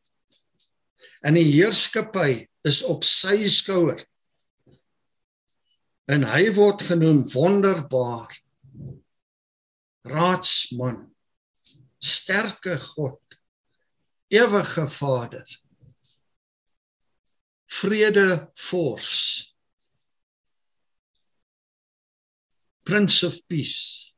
[1.22, 4.02] En die heerskappy is op sy skouer.
[6.06, 8.30] En hy word genoem wonderbaar.
[10.06, 11.16] Raadsman.
[11.98, 13.22] Sterke God.
[14.30, 15.62] Ewige Vader.
[17.66, 19.55] Vrede Force.
[22.86, 24.14] Prince of Peace.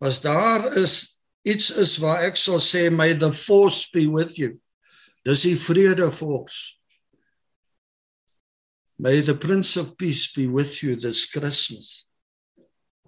[0.00, 4.60] As daar is iets is waar ek sal sê may the force be with you.
[5.26, 6.78] Dis die vrede force.
[8.98, 12.06] May the Prince of Peace be with you this Christmas.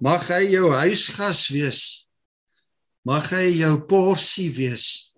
[0.03, 1.83] Mag hy jou huisgas wees.
[3.07, 5.15] Mag hy jou porsie wees.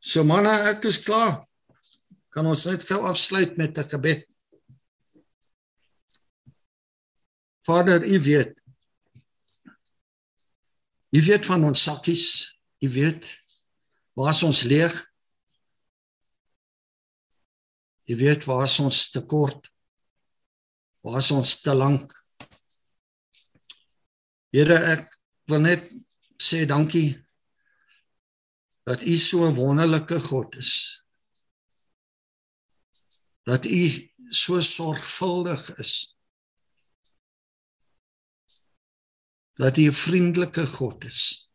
[0.00, 1.44] So manne, ek is klaar.
[2.32, 4.29] Kan ons net gou afsluit met 'n gebed?
[7.70, 8.54] Vader, U weet.
[11.10, 12.26] U weet van ons sakkies.
[12.78, 13.28] U weet
[14.18, 14.94] waar ons leeg.
[18.10, 19.70] U weet waar ons tekort.
[21.06, 22.14] Waar ons te lank.
[24.50, 25.06] Here, ek
[25.46, 25.86] wil net
[26.42, 27.14] sê dankie
[28.82, 30.72] dat U so 'n wonderlike God is.
[33.46, 33.82] Dat U
[34.30, 35.94] so sorgvuldig is.
[39.60, 41.50] Dat hy 'n vriendelike God is.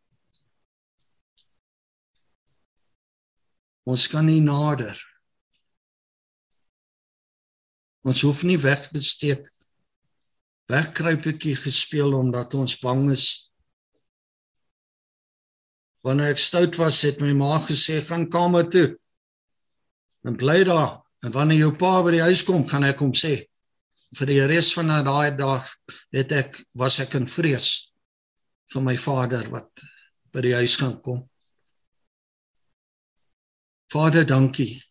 [3.83, 4.97] Ons kan nie nader.
[8.01, 9.49] Ons hoef nie weg te steek.
[10.69, 13.51] Wegkruipetjie gespeel omdat ons bang is.
[16.01, 18.97] Wanneer ek stout was, het my ma gesê gaan kamer toe.
[20.23, 21.01] En bly daar.
[21.25, 23.45] En wanneer jou pa by die huis kom, gaan ek hom sê
[24.15, 25.67] vir die res van daai dag
[26.13, 27.94] het ek was ek in vrees
[28.73, 29.85] vir my vader wat
[30.33, 31.21] by die huis gaan kom.
[33.91, 34.81] Vader, dankie.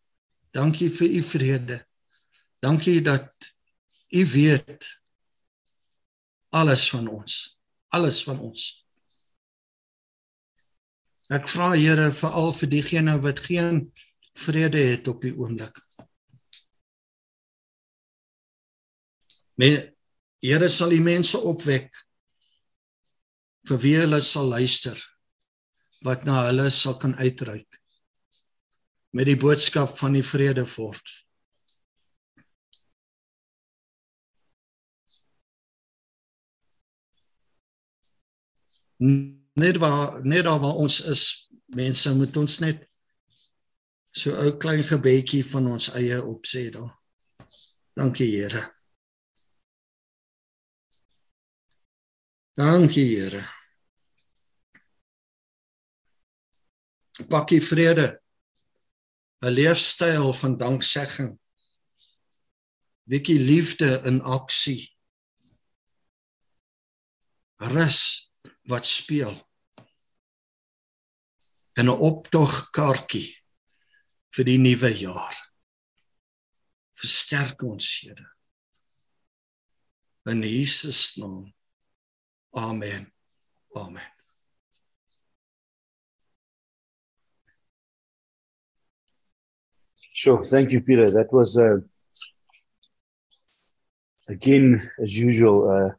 [0.54, 1.80] Dankie vir u vrede.
[2.62, 3.50] Dankie dat
[4.14, 4.86] u weet
[6.54, 7.60] alles van ons.
[7.88, 8.86] Alles van ons.
[11.32, 13.86] Ek vra Here veral vir diegene wat geen
[14.38, 15.80] vrede het op die oomblik.
[19.58, 19.90] Men
[20.44, 22.03] Here sal die mense opwek
[23.68, 24.98] vir wie hulle sal luister
[26.04, 27.80] wat na hulle sal kan uitreik
[29.14, 31.06] met die boodskap van die vrede voort.
[38.98, 41.22] Net waar net waar ons is
[41.78, 42.84] mense moet ons net
[44.10, 46.92] so 'n klein gebedjie van ons eie opsê daar.
[47.96, 48.74] Dankie Here.
[52.55, 53.42] Dankie Here.
[57.28, 58.20] Pakkie vrede.
[59.44, 61.38] 'n Leefstyl van danksegging.
[63.05, 64.96] Wikkie liefde in aksie.
[67.57, 68.30] Rus
[68.62, 69.34] wat speel.
[71.72, 73.34] En 'n optog kaartjie
[74.34, 75.36] vir die nuwe jaar.
[76.92, 78.30] Versterk ons, Here.
[80.24, 81.55] In Jesus naam.
[82.55, 83.11] Amen.
[83.76, 84.02] Amen.
[90.12, 90.44] Sure.
[90.44, 91.11] Thank you, Peter.
[91.11, 91.78] That was, uh,
[94.28, 95.90] again, as usual, uh,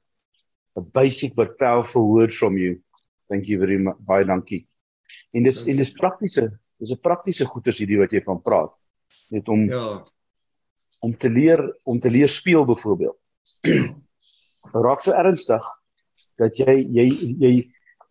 [0.78, 2.82] a basic but powerful word from you.
[3.30, 3.97] Thank you very much.
[4.08, 4.66] Baie dankie.
[5.36, 6.47] En dis en dis praktiese,
[6.80, 8.74] dis 'n praktiese goeters hierdie wat jy van praat.
[9.30, 10.03] Net om ja.
[11.01, 13.18] om te leer om te leer speel byvoorbeeld.
[14.86, 15.64] Raak so ernstig
[16.41, 17.07] dat jy jy
[17.39, 17.51] jy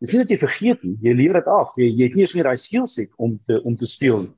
[0.00, 1.74] dis nie dat jy vergeet nie, jy leer dit af.
[1.80, 4.34] Jy jy het nie eens meer daai skill set om te om te speel nie.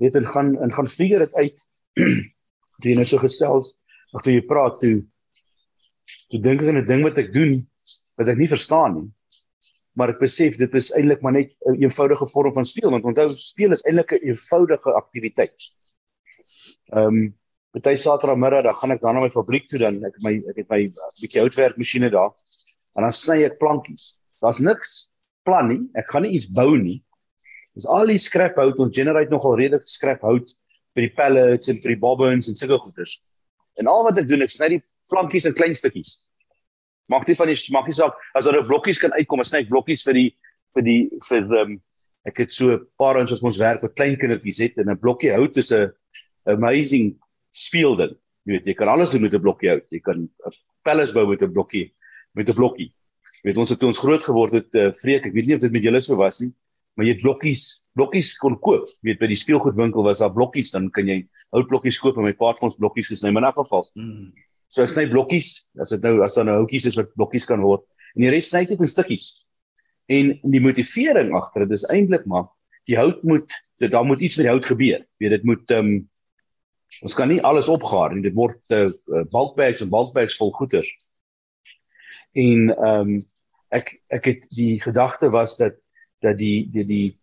[0.00, 1.64] Weet en gaan en gaan figure dit uit.
[2.80, 3.74] Toe jy nou so gesels,
[4.16, 5.00] of toe jy praat toe
[6.30, 7.58] toe dink ek aan 'n ding wat ek doen
[8.18, 9.08] wat ek nie verstaan nie.
[9.98, 13.28] maar ek besef dit is eintlik maar net 'n eenvoudige vorm van speel want onthou
[13.36, 15.58] speel is eintlik 'n eenvoudige aktiwiteit.
[16.94, 17.38] Ehm um,
[17.70, 20.68] Party Saterdagmiddag dan gaan ek dan na my fabriek toe dan ek my ek het
[20.68, 20.80] my
[21.20, 22.30] bietjie houtwerkmasjiene daar
[22.96, 24.20] en dan sny ek plankies.
[24.42, 25.10] Daar's niks
[25.44, 25.80] plan nie.
[25.98, 27.02] Ek gaan nie iets bou nie.
[27.76, 30.50] Dis al die skrap hout ons generate nogal redelik skrap hout
[30.96, 33.20] vir die pallets en vir die bobbins en sulke goeders.
[33.78, 36.18] En al wat ek doen ek sny die plankies in klein stukkies.
[37.10, 39.70] Maak nie van die maak nie saak as daar 'n blokkies kan uitkom, sny ek
[39.70, 40.30] blokkies vir die
[40.74, 41.80] vir die vir ehm um,
[42.26, 44.98] ek het so 'n paar ons wat ons werk met klein kindertjies het en 'n
[44.98, 45.92] blokkie hout is 'n
[46.46, 47.18] amazing
[47.50, 48.14] speel ding.
[48.46, 49.86] Jy weet, jy kan alles doen met 'n blokkie hout.
[49.90, 50.28] Jy kan
[50.84, 51.92] palace bou met 'n blokkie
[52.38, 52.90] met 'n blokkie.
[53.42, 55.72] Weet ons het toe ons groot geword het, uh, vreek, ek weet nie of dit
[55.72, 56.52] met julle so was nie,
[56.94, 58.88] maar jy het blokkies, blokkies kon koop.
[59.02, 62.52] Weet by die speelgoedwinkel was daar blokkies, dan kan jy houtblokkies koop en my pa
[62.52, 63.86] het ons blokkies gesny, maar in 'n geval.
[63.94, 64.32] Hmm.
[64.68, 67.60] So ek sny blokkies, as dit nou as daar nou houtjies is wat blokkies kan
[67.60, 67.82] word.
[68.16, 69.44] En die res sny ek in stukkies.
[70.08, 72.48] En die motivering agter dit is eintlik maar
[72.86, 75.04] die hout moet dit daar moet iets met die hout gebeur.
[75.18, 76.08] Weet dit moet ehm um,
[77.06, 78.24] Ons kan nie alles opgaar nie.
[78.24, 78.88] Dit word uh,
[79.30, 80.86] bulk bags en bulk bags vol goeder.
[82.32, 83.20] En ehm um,
[83.70, 85.76] ek ek het die gedagte was dat
[86.22, 87.18] dat die die die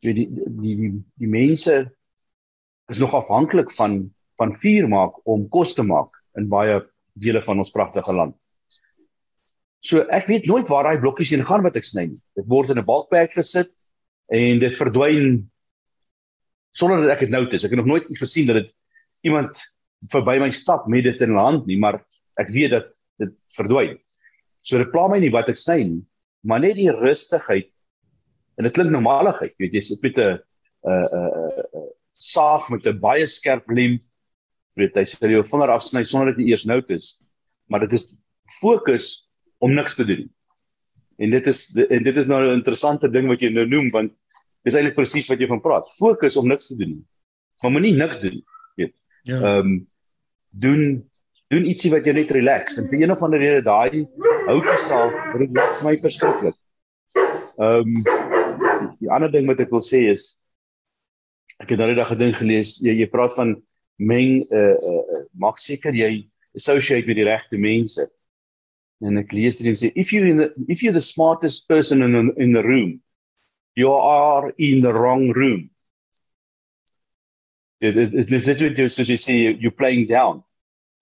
[0.00, 1.96] die die die, die, die mense
[2.88, 6.80] is nog afhanklik van van vuur maak om kos te maak in baie
[7.16, 8.36] dele van ons pragtige land.
[9.80, 12.20] So ek weet nooit waar daai blokkies heen gaan wat ek sny nie.
[12.36, 13.72] Dit word in 'n bag gesit
[14.30, 15.50] en dit verdwyn
[16.72, 17.64] sonder dat ek dit notice.
[17.64, 18.74] Ek het nog nooit gesien dat dit
[19.22, 19.56] iemand
[20.12, 22.02] verby my stap met dit in hulle hand nie, maar
[22.36, 23.96] ek weet dat dit verdwyn.
[24.66, 26.02] So dit pla my nie wat ek sê nie,
[26.46, 27.70] maar net die rustigheid
[28.56, 30.38] en dit klink normaaligheid, weet jy, sit met 'n
[30.86, 33.98] 'n 'n saag met 'n baie skerp lem,
[34.76, 37.22] weet jy, sê jy vinger afsny sonder dat jy eers notice,
[37.68, 38.16] maar dit is
[38.60, 39.28] fokus
[39.60, 40.30] om niks te doen.
[41.18, 44.16] En dit is en dit is nou 'n interessante ding wat jy nou noem want
[44.66, 45.90] Dis eintlik presies wat jy van praat.
[45.94, 46.98] Fokus om niks te doen.
[47.62, 48.40] Maar moenie niks doen,
[48.80, 48.96] weet.
[49.22, 49.38] Ja.
[49.38, 49.76] Ehm um,
[50.56, 50.82] doen
[51.52, 54.06] doen ietsie wat jou net relax en vir een of ander rede daai
[54.48, 56.56] houtjie sal relax my verskriklik.
[57.56, 60.36] Ehm um, die ander ding wat ek wil sê is
[61.62, 63.56] ek het daai dag 'n ding gelees, jy jy praat van
[63.98, 68.04] meng eh uh, uh, uh, maak seker jy associate met die regte mense.
[69.00, 72.02] En ek lees dit en sê if you in the if you're the smartest person
[72.02, 73.00] in in the room
[73.76, 75.70] you are in the wrong room.
[77.80, 80.42] It is it, it, it, it, soos jy sê you playing down.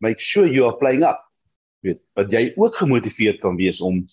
[0.05, 1.23] Make sure you are playing up.
[1.85, 4.05] Weet, dat jy ook gemotiveerd kan wees om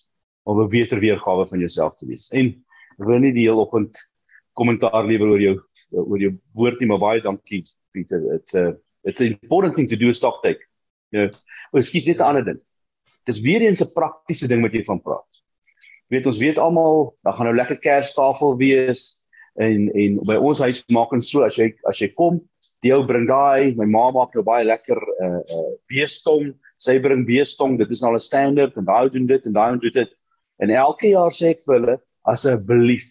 [0.49, 2.29] om 'n beter weergawe van jouself te wees.
[2.31, 2.55] En
[2.97, 3.99] wil nie die heel oggend
[4.57, 5.55] kommentaar lewer oor jou
[5.91, 8.33] oor jou woord nie, maar baie dankie Pieter.
[8.33, 10.65] It's a it's an important thing to do a stock take.
[11.09, 11.19] Ja.
[11.19, 11.39] You know,
[11.71, 12.61] oh, ekskuus net 'n ander ding.
[13.25, 15.31] Dis weer eens 'n praktiese ding wat jy van praat
[16.11, 19.20] weet ons weet almal dan gaan nou lekker kerstafel wees
[19.59, 22.39] en en by ons huis maak ons so as jy as jy kom
[22.81, 26.53] die ou bring daai my ma maak nou baie lekker uh uh beestong.
[26.81, 29.93] Sy bring beestong dit is nou 'n standaard en daai doen dit en daai doen
[29.93, 30.11] dit.
[30.61, 33.05] En elke jaar sê ek vir hulle asseblief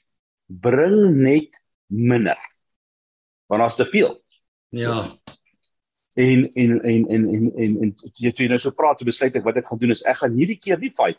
[0.49, 1.55] bring net
[1.89, 2.39] minder
[3.49, 4.15] want as te veel.
[4.71, 5.11] Ja.
[6.15, 9.45] En en en en en en, en jy jy nou so praat te besluit ek
[9.45, 11.19] wat ek gaan doen is ek gaan hierdie keer nie fight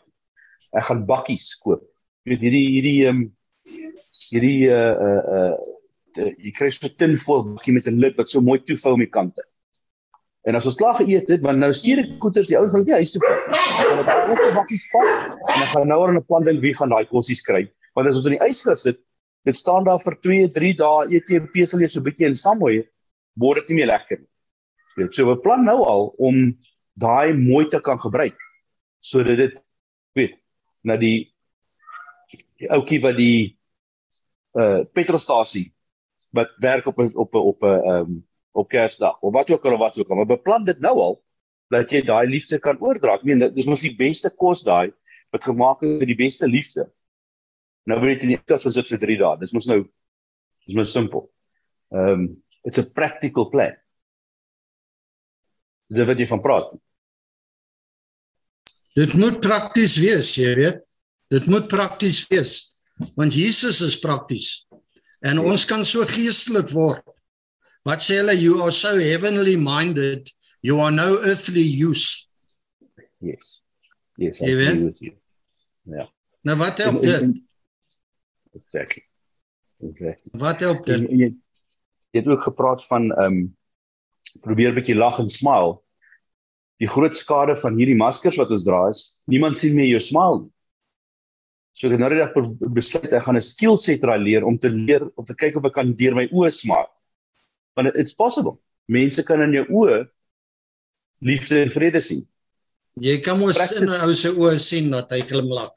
[0.72, 1.84] ek gaan bakkies koop.
[2.24, 3.30] Jy weet hierdie hierdie ehm um,
[4.32, 4.94] hierdie uh
[5.36, 5.54] uh
[6.16, 9.10] jy kry so 'n tinfoil bakkie met 'n lid wat so mooi toevou om die
[9.10, 9.42] kante.
[10.42, 12.98] En as ons klaar geëet het, want nou stuur ek koeters die ouens wil nie
[12.98, 13.54] huis toe kom.
[13.78, 16.74] Hulle het al die bakkies pak en dan gaan nou oor 'n plan ding wie
[16.74, 17.68] gaan daai kossies kry.
[17.94, 18.98] Want as ons in die ys gesit,
[19.44, 22.26] dit staan daar vir 2, 3 dae, eet jy 'n pesel jy so 'n bietjie
[22.26, 22.82] in samoy,
[23.36, 24.30] word dit nie meer lekker nie.
[24.96, 26.56] Weet, so 'n plan nou al om
[26.98, 28.36] daai mooi te kan gebruik
[29.00, 29.54] sodat dit
[30.14, 30.36] weet
[30.84, 31.32] na die
[32.60, 33.56] die ouetjie wat die
[34.58, 35.72] uh petrolstasie
[36.36, 40.08] wat werk op op op 'n um, op Kersdag of wat ook al wat ook
[40.08, 41.22] al maar beplan dit nou al
[41.72, 43.16] dat jy daai liefde kan oordra.
[43.16, 44.92] Ek meen dis mos die beste kos daai
[45.32, 46.84] wat gemaak is vir die beste liefde.
[47.88, 49.38] Nou weet jy nie as dit vir 3 dae.
[49.40, 49.80] Dis mos nou
[50.66, 51.30] dis mos simpel.
[51.92, 52.26] Ehm um,
[52.64, 53.74] it's a practical plan.
[55.88, 56.68] Dis wat jy van praat.
[58.94, 60.84] Dit moet prakties wees, jy weet.
[61.32, 62.71] Dit moet prakties wees.
[63.14, 64.66] Want Jesus is prakties.
[65.20, 65.44] En ja.
[65.52, 67.04] ons kan so geestelik word.
[67.86, 70.30] Wat sê hulle you are so heavenly minded,
[70.62, 72.28] you are no earthly use.
[73.18, 73.62] Yes.
[74.16, 75.14] Yes, I agree with you.
[75.90, 76.06] Ja.
[76.46, 77.42] Nou wat help dit?
[78.52, 79.06] Exactly.
[79.82, 80.30] Exactly.
[80.38, 81.00] Wat help dit?
[81.00, 81.30] Jy, jy,
[82.12, 83.42] jy het ook gepraat van ehm um,
[84.40, 85.80] probeer 'n bietjie lag en smile
[86.80, 90.46] die groot skade van hierdie maskers wat ons dra is niemand sien meer jou smile
[91.72, 92.34] So ek het nou die dag
[92.74, 95.64] besluit ek gaan 'n skill set raai leer om te leer om te kyk of
[95.64, 96.90] ek kan deur my oë smaak.
[97.76, 98.60] Want it's possible.
[98.88, 100.08] Mense kan in jou oë
[101.20, 102.26] liefde en vrede sien.
[103.00, 105.72] Jy kan mos in 'n ou se oë sien dat hy glimlag.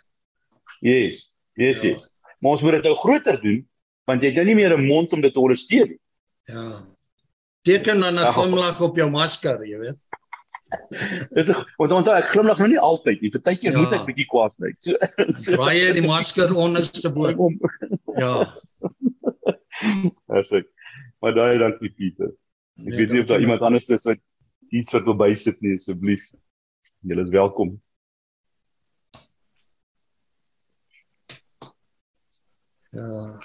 [0.81, 1.37] Yes.
[1.55, 1.91] Yes, ja.
[1.91, 2.11] yes.
[2.41, 3.63] Maar ons moet dit nou groter doen
[4.05, 6.01] want jy het nou nie meer 'n mond om dit te ondersteun nie.
[6.45, 6.85] Ja.
[7.63, 8.31] Teken dan 'n ja.
[8.31, 9.97] glimlag op jou masker, jy weet.
[11.35, 13.31] Dis want onthou ek glimlag nou nie altyd nie.
[13.33, 13.81] Partykeer ja.
[13.81, 14.71] moet ek bietjie kwaad bly.
[14.83, 14.97] So,
[15.43, 15.55] so.
[15.57, 17.31] Draai jy die masker onderste bo.
[18.19, 18.35] Ja.
[20.35, 20.69] Dis ek.
[21.23, 22.33] Maar daai dankie Pieter.
[22.75, 24.21] Ek nee, weet nie of daar iemand anders is wat
[24.75, 26.27] iets wat wil bysit nie asseblief.
[27.05, 27.75] Julle is welkom.
[32.95, 33.35] Ja.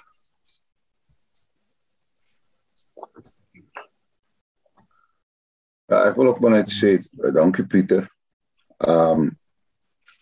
[5.91, 8.07] Ja, ek wil ook maar net sê eh, dankie Pieter.
[8.87, 9.31] Ehm um,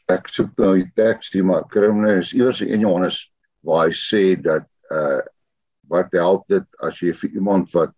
[0.09, 3.19] ek soek nou die teks hier maar kriminele is iewers in Johannes
[3.61, 5.21] waar hy sê dat uh
[5.89, 7.93] wat help dit as jy vir iemand wat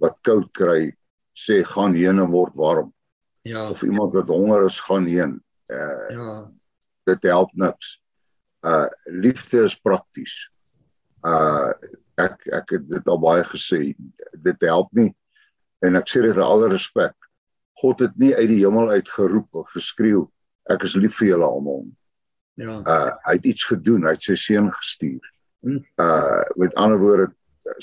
[0.00, 0.90] wat koud kry
[1.36, 2.92] sê gaan heen en word warm.
[3.48, 3.70] Ja.
[3.70, 5.38] Of iemand wat honger is gaan heen.
[5.72, 6.36] Uh Ja.
[7.08, 7.96] Dit help niks.
[8.60, 10.36] Uh liefde is prakties.
[11.24, 11.72] Uh
[12.20, 13.96] ek ek het dit al baie gesê.
[14.36, 15.14] Dit help nie
[15.86, 17.14] en ek sê dit met alle respek.
[17.78, 20.26] God het nie uit die hemel uit geroep of geskreeu
[20.72, 21.82] ek is lief vir julle almal.
[22.58, 22.78] Ja.
[22.82, 25.34] Uh hy het iets gedoen, hy het sy seun gestuur.
[26.00, 27.28] Uh met ander woorde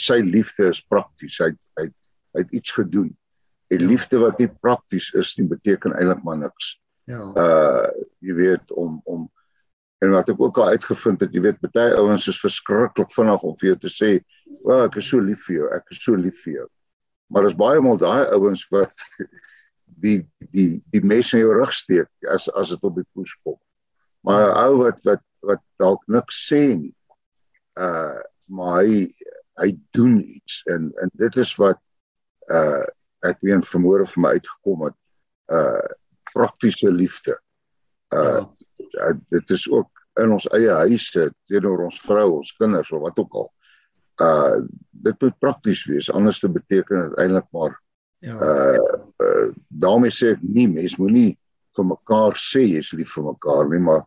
[0.01, 1.37] sy liefde is prakties.
[1.41, 1.87] Hy hy
[2.35, 3.13] hy het iets gedoen.
[3.71, 3.87] Die ja.
[3.87, 6.75] liefde wat nie prakties is nie beteken eintlik maar niks.
[7.09, 7.21] Ja.
[7.31, 7.87] Uh
[8.19, 9.29] jy weet om om
[10.03, 13.53] en wat ek ook al uitgevind het, jy weet baie ouens is verskriklik vinnig om
[13.57, 14.09] vir jou te sê,
[14.61, 16.67] "O, oh, ek is so lief vir jou, ek is so lief vir jou."
[17.27, 18.93] Maar daar's baie mal daai ouens wat
[20.05, 20.19] die
[20.51, 23.57] die die mes in jou rug steek as as dit op die poes kom.
[24.25, 26.93] Maar 'n ou wat wat wat dalk niks sê nie.
[27.77, 29.09] Uh maar hy
[29.57, 31.81] hy doen iets en en dit is wat
[32.51, 32.85] uh
[33.25, 34.97] ek weer vermoere vir my uitgekom het.
[35.49, 35.89] Uh
[36.33, 37.39] praktiese liefde.
[38.13, 38.45] Uh
[38.77, 39.13] ja.
[39.29, 39.89] dit is ook
[40.21, 43.49] in ons eie huise teenoor ons vrou, ons kinders of wat ook al
[44.23, 44.61] uh
[45.05, 47.73] dit moet prakties wees anders te beteken dit eintlik maar
[48.25, 48.35] ja.
[48.35, 51.35] uh, uh daarmee sê ek nie mens moenie
[51.75, 54.05] vir mekaar sê jy's lief vir mekaar nie maar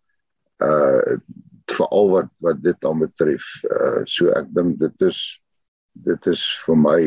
[0.64, 1.18] uh
[1.68, 5.20] veral wat wat dit dan betref uh so ek dink dit is
[6.04, 7.00] dit is vir my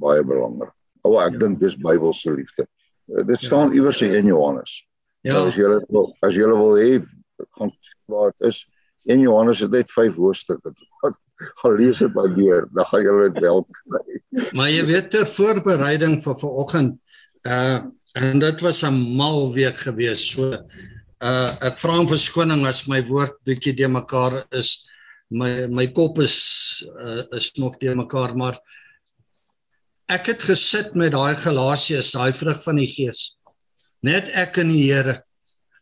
[0.00, 0.72] baie belangrik.
[1.04, 1.42] Ou ek ja.
[1.44, 2.66] dink dis Bybelse liefde.
[3.10, 3.80] Uh, dit staan ja.
[3.80, 4.80] iewers in Johannes.
[5.26, 5.36] Ja.
[5.36, 6.92] Nou, as jy wil as jy wil hê
[7.56, 7.72] gaan
[8.08, 8.62] waar dit is
[9.08, 10.72] in Johannes het net 5 hoofstukke
[11.62, 14.20] gaan lees dit maar weer, dan gaan julle dit wel kry.
[14.56, 16.98] Maar jy weet ter voorbereiding vir vanoggend
[17.48, 17.80] uh
[18.18, 20.30] en dit was 'n mal week gewees.
[20.32, 20.50] So
[21.22, 24.84] uh ek vra om verskoning as my woord bietjie de mekaar is.
[25.30, 28.58] My my kop is uh, is nog de mekaar, maar
[30.08, 33.36] ek het gesit met daai Galasiërs, daai vrug van die Gees.
[34.02, 35.22] Net ek en die Here.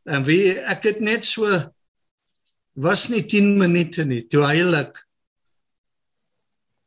[0.04, 1.48] En wie ek het net so
[2.76, 4.92] was nie 10 minute nie toe heilig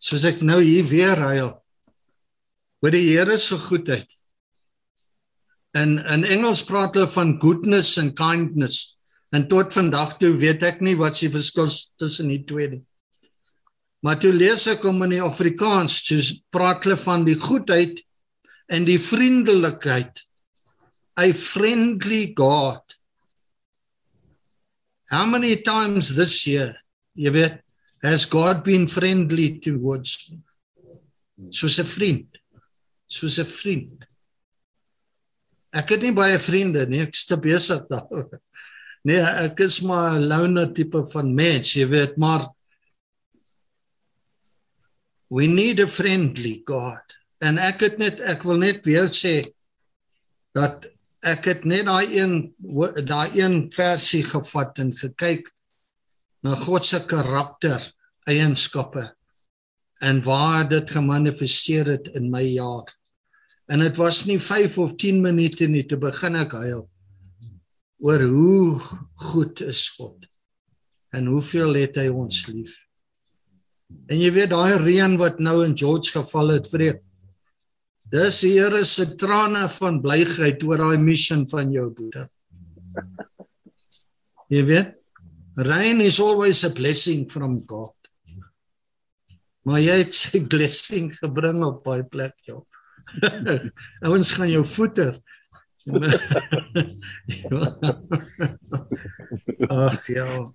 [0.02, 1.54] soos ek nou hier weer huil
[2.82, 4.08] oor die Here se goedheid.
[5.78, 8.98] In in Engels praat hulle van goodness and kindness.
[9.32, 11.70] En tot vandag toe weet ek nie wat se verskil
[12.02, 12.82] tussen die twee nie.
[14.02, 16.20] Maar toe lees ek hom in die Afrikaans, toe
[16.52, 18.02] praat hulle van die goedheid
[18.74, 20.24] en die vriendelikheid.
[21.22, 22.82] A friendly God.
[25.12, 26.74] How many times this year,
[27.14, 27.60] jy weet,
[28.04, 30.44] has God been friendly towards me?
[31.50, 32.38] Soos 'n vriend.
[33.08, 34.06] Soos 'n vriend.
[35.74, 38.40] Ek het nie baie vriende nie, ek is te besig daaroor.
[39.08, 42.50] Nee, ek is maar 'n loner tipe van mens, jy weet, maar
[45.30, 47.02] we need a friendly God.
[47.42, 49.42] En ek het net ek wil net weer sê
[50.54, 50.86] dat
[51.24, 52.54] ek het net daai een
[53.06, 55.50] daai een versie gevat en gekyk
[56.44, 57.84] na God se karakter
[58.30, 59.06] eienskappe
[60.02, 62.90] en waar dit gemanifesteer het in my jaar.
[63.70, 66.88] En dit was nie 5 of 10 minute nie te begin ek huil
[68.02, 68.80] oor hoe
[69.30, 70.26] goed is God
[71.14, 72.74] en hoeveel het hy ons lief.
[74.10, 77.02] En jy weet daai reën wat nou in George geval het vreek.
[78.12, 82.26] Dis die Here se trane van blygheid oor daai mission van jou boetie.
[84.52, 84.98] Jy weet
[85.56, 87.94] Rain is always a blessing from God.
[89.68, 92.58] Maar jy het sy blessing gebring op baie plek, ja.
[94.08, 95.20] Ouens gaan jou voeter.
[99.68, 100.52] Ag ja.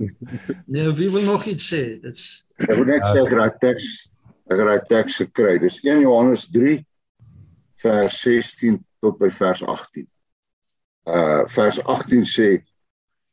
[0.66, 1.98] Nee, wie wil nog iets sê?
[2.00, 3.84] Dit's Ek wil net sê ek raai teks.
[4.46, 5.58] Ek raai teks gekry.
[5.60, 6.78] Dis 1 Johannes 3
[7.82, 10.06] vers 16 tot by vers 18.
[11.10, 12.48] Uh vers 18 sê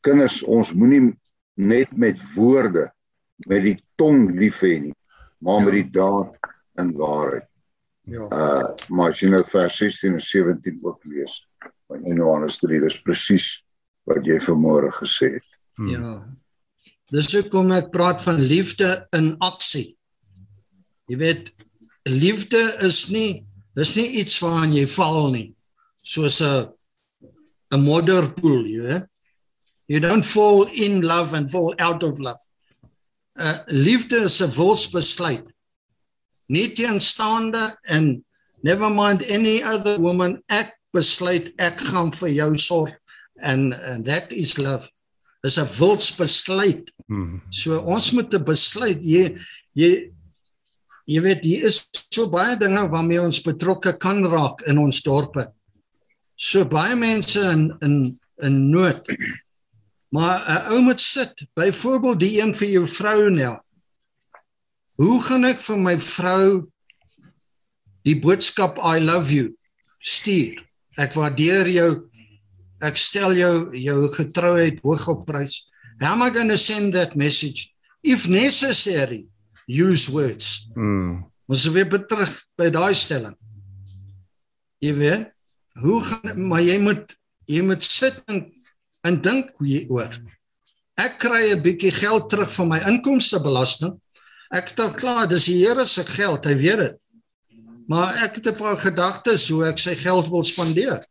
[0.03, 1.13] kinders ons moenie
[1.59, 2.89] net met woorde
[3.47, 4.93] met die tong lief hê nie,
[5.43, 6.37] maar met die daad
[6.79, 7.49] en waarheid.
[8.09, 8.27] ja.
[8.27, 11.35] Uh maar as jy nou vers 16 en 17 ook lees
[11.87, 13.47] van 1 Johannes 3, dis presies
[14.09, 15.49] wat jy vanmôre gesê het.
[15.77, 15.89] Hmm.
[15.89, 16.13] Ja.
[17.13, 19.93] Dis hoekom ek praat van liefde in aksie.
[21.11, 21.49] Jy weet,
[22.09, 23.45] liefde is nie
[23.77, 25.49] dis nie iets waaraan jy val nie.
[25.97, 26.69] Soos 'n
[27.73, 29.07] 'n modderpoel, jy weet.
[29.93, 32.41] You don't fall in love and fall out of love.
[33.37, 35.45] Uh liefde is 'n wilsbesluit.
[36.49, 38.25] Nie teenstaande en
[38.63, 42.95] never mind any other woman ek besluit ek gaan vir jou sorg
[43.37, 44.89] and, and that is love.
[45.43, 46.89] Dis 'n wilsbesluit.
[47.05, 47.41] Hmm.
[47.49, 49.37] So ons moet 'n besluit jy
[49.77, 50.09] jy
[51.05, 55.53] jy weet hier is so baie dinge waarmee ons betrokke kan raak in ons dorpe.
[56.35, 59.05] So baie mense in in in nood.
[60.13, 63.57] Maar 'n ou moet sit, byvoorbeeld die een vir jou vrou nou.
[65.01, 66.69] Hoe gaan ek vir my vrou
[68.05, 69.57] die boodskap I love you
[69.97, 70.61] stuur?
[70.97, 72.09] Ek waardeer jou.
[72.81, 75.65] Ek stel jou jou getrouheid hoog op prys.
[75.99, 77.73] How am I going to send that message?
[78.03, 79.25] If necessary,
[79.65, 80.69] use words.
[80.75, 81.25] Hmm.
[81.47, 83.35] Ons weer terug by daai stelling.
[84.79, 85.29] Jy weet,
[85.81, 87.17] hoe gaan maar jy moet
[87.49, 88.52] jy moet sit en
[89.03, 90.15] en dink hoe jy oor.
[90.99, 93.99] Ek kry 'n bietjie geld terug van my inkomstebelasting.
[94.53, 96.97] Ek het al klaar, dis die Here se geld, hy weet dit.
[97.87, 101.05] Maar ek het 'n paar gedagtes hoe ek sy geld wil spandeer.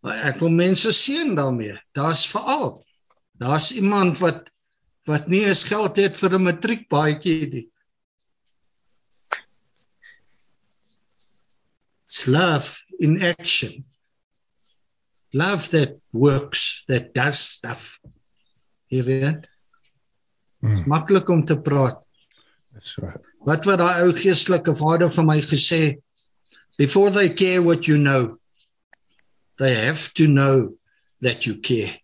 [0.00, 1.76] Maar ek wil mense seën daarmee.
[1.92, 2.84] Daar's veral.
[3.38, 4.50] Daar's iemand wat
[5.06, 7.70] wat nie eens geld het vir 'n matriekbaadjie nie.
[12.26, 13.84] Love in action.
[15.36, 18.00] Love that works, that does stuff.
[18.88, 19.50] Jy weet,
[20.62, 20.82] Hmm.
[20.88, 22.00] maklik om te praat.
[22.74, 23.10] Dis so.
[23.44, 25.80] Wat wat daai ou geestelike vader vir my gesê,
[26.78, 28.38] before they care what you know,
[29.58, 30.78] they have to know
[31.20, 32.00] that you care.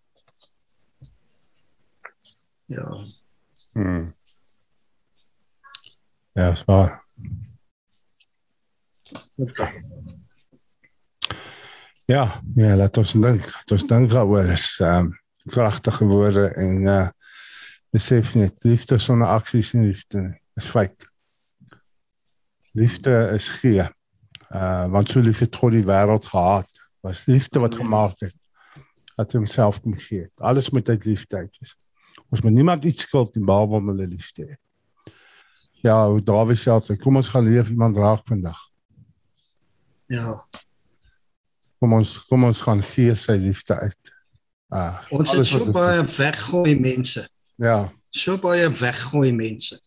[2.69, 3.05] Ja.
[3.73, 4.13] Hmm.
[6.35, 7.01] Ja, dis waar.
[12.13, 13.45] Ja, ja, laat ons dink.
[13.55, 14.53] Laat ons dink daaroor.
[14.53, 15.11] Ehm um,
[15.51, 17.09] kragtige woorde en uh
[17.93, 20.37] besef net liefde sonder aksie is nie liefde nie.
[20.57, 21.07] Dis feit.
[22.77, 23.87] Liefde is gee.
[24.51, 26.83] Uh want so lief het God die wêreld gehad.
[27.01, 28.37] Was liefde wat gemaak het.
[29.17, 30.29] Dat hy homself kom gee.
[30.37, 31.77] Alles moet uit liefde uit wees.
[32.29, 34.59] Ons moet niemand iets skuld nie behalwe om hulle lief te hê.
[35.83, 38.61] Ja, Dawid sê, altyd, kom ons gaan leef iemand raak vandag.
[40.07, 40.45] Ja.
[41.83, 44.11] Kom ons kom ons gaan gee sy liefde uit.
[44.71, 47.25] Ah, Ons het so wat baie weggooi mense.
[47.59, 47.91] Ja.
[48.15, 49.81] So baie weggooi mense.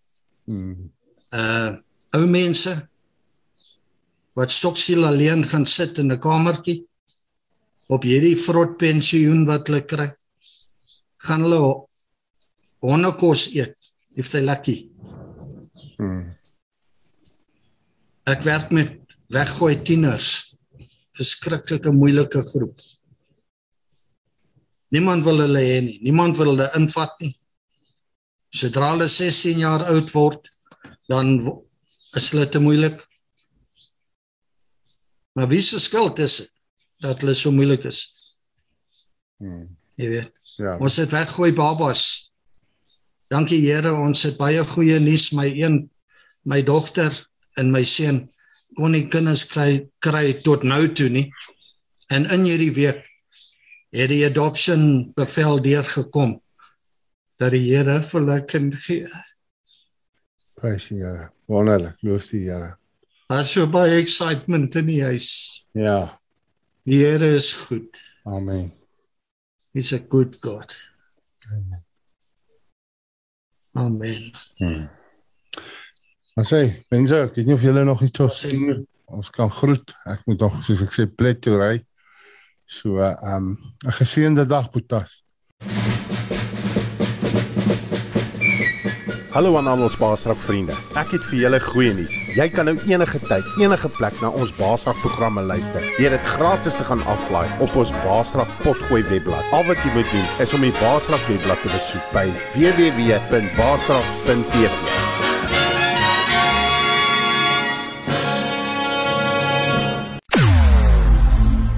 [0.43, 0.91] Hmm.
[1.31, 1.79] Uh
[2.15, 2.71] ou mense
[4.39, 6.85] wat stoksiel alleen gaan sit in 'n kamertjie
[7.87, 10.09] op hierdie vrot pensioen wat hulle kry.
[11.23, 11.87] Gaan hulle
[12.83, 13.75] hondekos eet
[14.15, 14.91] if they lucky.
[15.97, 16.27] Hmm.
[18.27, 18.99] Ek werk met
[19.31, 20.54] weggooi tieners.
[21.15, 22.79] Verskriklike moeilike groep.
[24.95, 25.97] Niemand wil hulle hê nie.
[26.03, 27.33] Niemand wil hulle invat nie.
[28.55, 30.47] Sodra hulle 16 jaar oud word,
[31.11, 31.33] dan
[32.15, 33.01] is hulle te moeilik.
[35.35, 36.51] Maar wie se skuld is dit
[37.03, 38.05] dat hulle so moeilik is?
[39.43, 39.67] Hmm.
[39.99, 40.77] Jy weet, Ja.
[40.79, 42.31] ons het weggooi babas.
[43.27, 45.33] Dankie Here, ons het baie goeie nuus.
[45.35, 45.89] My een
[46.45, 47.11] my dogter
[47.57, 48.29] en my seun
[48.77, 51.27] kon nie kinders kry kry tot nou toe nie.
[52.13, 53.03] En in hierdie week
[53.95, 56.39] het die adoption bevel deurgekom
[57.41, 59.07] dat die Here vir hulle kind gee.
[60.59, 61.29] Prys die Here.
[61.51, 61.99] Wonderlik.
[62.05, 62.75] Loof die Here.
[63.29, 65.29] Daar's so baie excitement in die huis.
[65.73, 66.19] Ja.
[66.85, 67.97] Die Here is goed.
[68.25, 68.71] Amen.
[69.73, 70.75] He's a good God.
[73.75, 74.31] Amen.
[74.57, 74.87] Hmm.
[76.35, 76.61] Maar sê,
[76.91, 78.81] mense, ek weet nie of julle nog iets wil sê nie.
[79.07, 79.93] Ons kan groet.
[80.11, 81.75] Ek moet nog soos ek sê plek toe ry.
[82.67, 85.21] So, ehm um, 'n geseënde dag, Boetas.
[89.35, 90.73] Hallo aan al ons Baasrak vriende.
[90.95, 92.11] Ek het vir julle goeie nuus.
[92.35, 95.81] Jy kan nou enige tyd, enige plek na ons Baasrak programme luister.
[95.97, 99.43] Deur dit gratis te gaan aflaai op ons Baasrak potgooi webblad.
[99.51, 105.24] Al wat jy moet doen is om die Baasrak webblad te besoek by www.baasrak.tv.